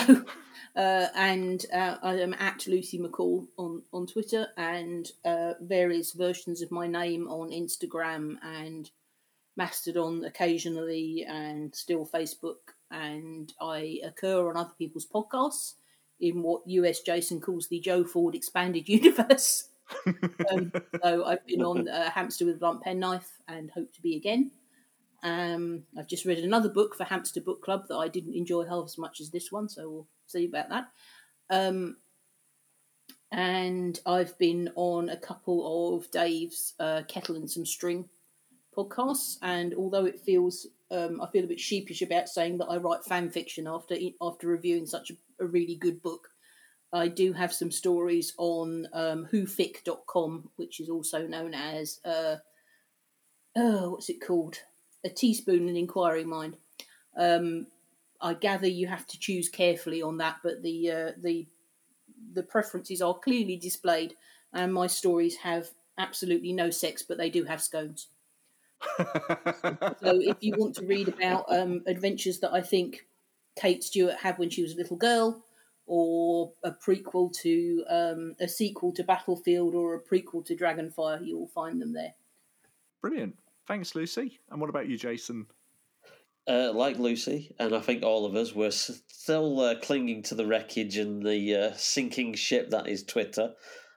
[0.77, 6.61] uh, and uh, I am at Lucy McCaul on on Twitter and uh, various versions
[6.61, 8.89] of my name on Instagram and
[9.55, 12.75] Mastodon occasionally, and still Facebook.
[12.91, 15.73] And I occur on other people's podcasts
[16.19, 19.69] in what US Jason calls the Joe Ford expanded universe.
[20.51, 20.71] um,
[21.01, 24.51] so I've been on Hamster with a Blunt Penknife and hope to be again.
[25.23, 28.85] Um, I've just read another book for Hamster Book Club that I didn't enjoy half
[28.85, 30.87] as much as this one, so we'll see about that.
[31.49, 31.97] Um,
[33.31, 38.09] and I've been on a couple of Dave's uh, Kettle and Some String
[38.75, 39.37] podcasts.
[39.41, 43.03] And although it feels, um, I feel a bit sheepish about saying that I write
[43.03, 46.29] fan fiction after after reviewing such a, a really good book.
[46.93, 52.37] I do have some stories on um, whofic.com, which is also known as, uh,
[53.57, 54.59] oh, what's it called?
[55.03, 56.55] A teaspoon and inquiry mind.
[57.17, 57.67] Um,
[58.21, 61.47] I gather you have to choose carefully on that, but the uh, the
[62.33, 64.15] the preferences are clearly displayed,
[64.53, 68.07] and my stories have absolutely no sex, but they do have scones.
[68.99, 73.07] so if you want to read about um, adventures that I think
[73.55, 75.43] Kate Stewart had when she was a little girl,
[75.87, 81.37] or a prequel to um, a sequel to Battlefield, or a prequel to Dragonfire, you
[81.37, 82.13] will find them there.
[83.01, 83.35] Brilliant.
[83.67, 84.39] Thanks, Lucy.
[84.49, 85.45] And what about you, Jason?
[86.47, 90.45] Uh, like Lucy, and I think all of us, we're still uh, clinging to the
[90.45, 93.53] wreckage and the uh, sinking ship that is Twitter.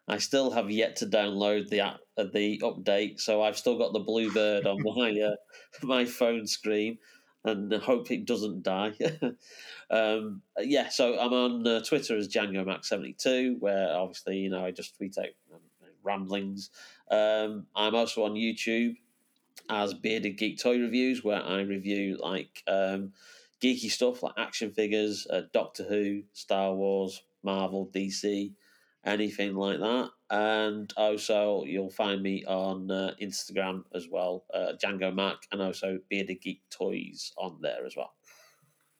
[0.09, 3.93] I still have yet to download the app, uh, the update, so I've still got
[3.93, 5.37] the blue bird on my uh,
[5.87, 6.99] my phone screen,
[7.45, 8.95] and hope it doesn't die.
[9.91, 14.51] um, yeah, so I'm on uh, Twitter as Jango Max seventy two, where obviously you
[14.51, 15.61] know I just tweet out um,
[16.03, 16.71] ramblings.
[17.09, 18.97] Um, I'm also on YouTube
[19.69, 23.13] as Bearded Geek Toy Reviews, where I review like um,
[23.63, 28.53] geeky stuff like action figures, uh, Doctor Who, Star Wars, Marvel, DC,
[29.05, 30.11] anything like that.
[30.31, 35.99] And also, you'll find me on uh, Instagram as well, uh, Jango Mac, and also
[36.09, 38.13] Bearded Geek Toys on there as well.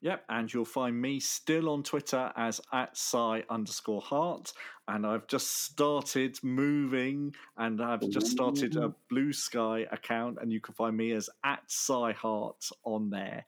[0.03, 4.53] Yep, and you'll find me still on Twitter as at Si underscore Hart.
[4.93, 10.61] And I've just started moving and I've just started a blue sky account, and you
[10.61, 13.47] can find me as at Si Hart on there,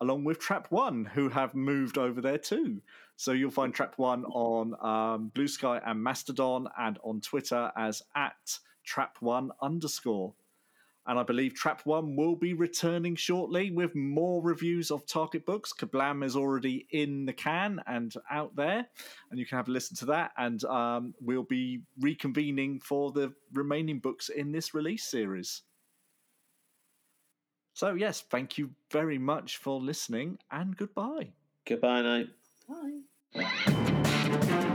[0.00, 2.80] along with Trap One, who have moved over there too.
[3.16, 8.02] So you'll find Trap One on um, Blue Sky and Mastodon, and on Twitter as
[8.14, 10.34] at Trap One underscore.
[11.06, 15.72] And I believe Trap One will be returning shortly with more reviews of Target books.
[15.72, 18.86] Kablam is already in the can and out there,
[19.30, 20.32] and you can have a listen to that.
[20.36, 25.62] And um, we'll be reconvening for the remaining books in this release series.
[27.74, 31.28] So, yes, thank you very much for listening, and goodbye.
[31.66, 32.28] Goodbye, night.
[33.34, 34.72] Bye.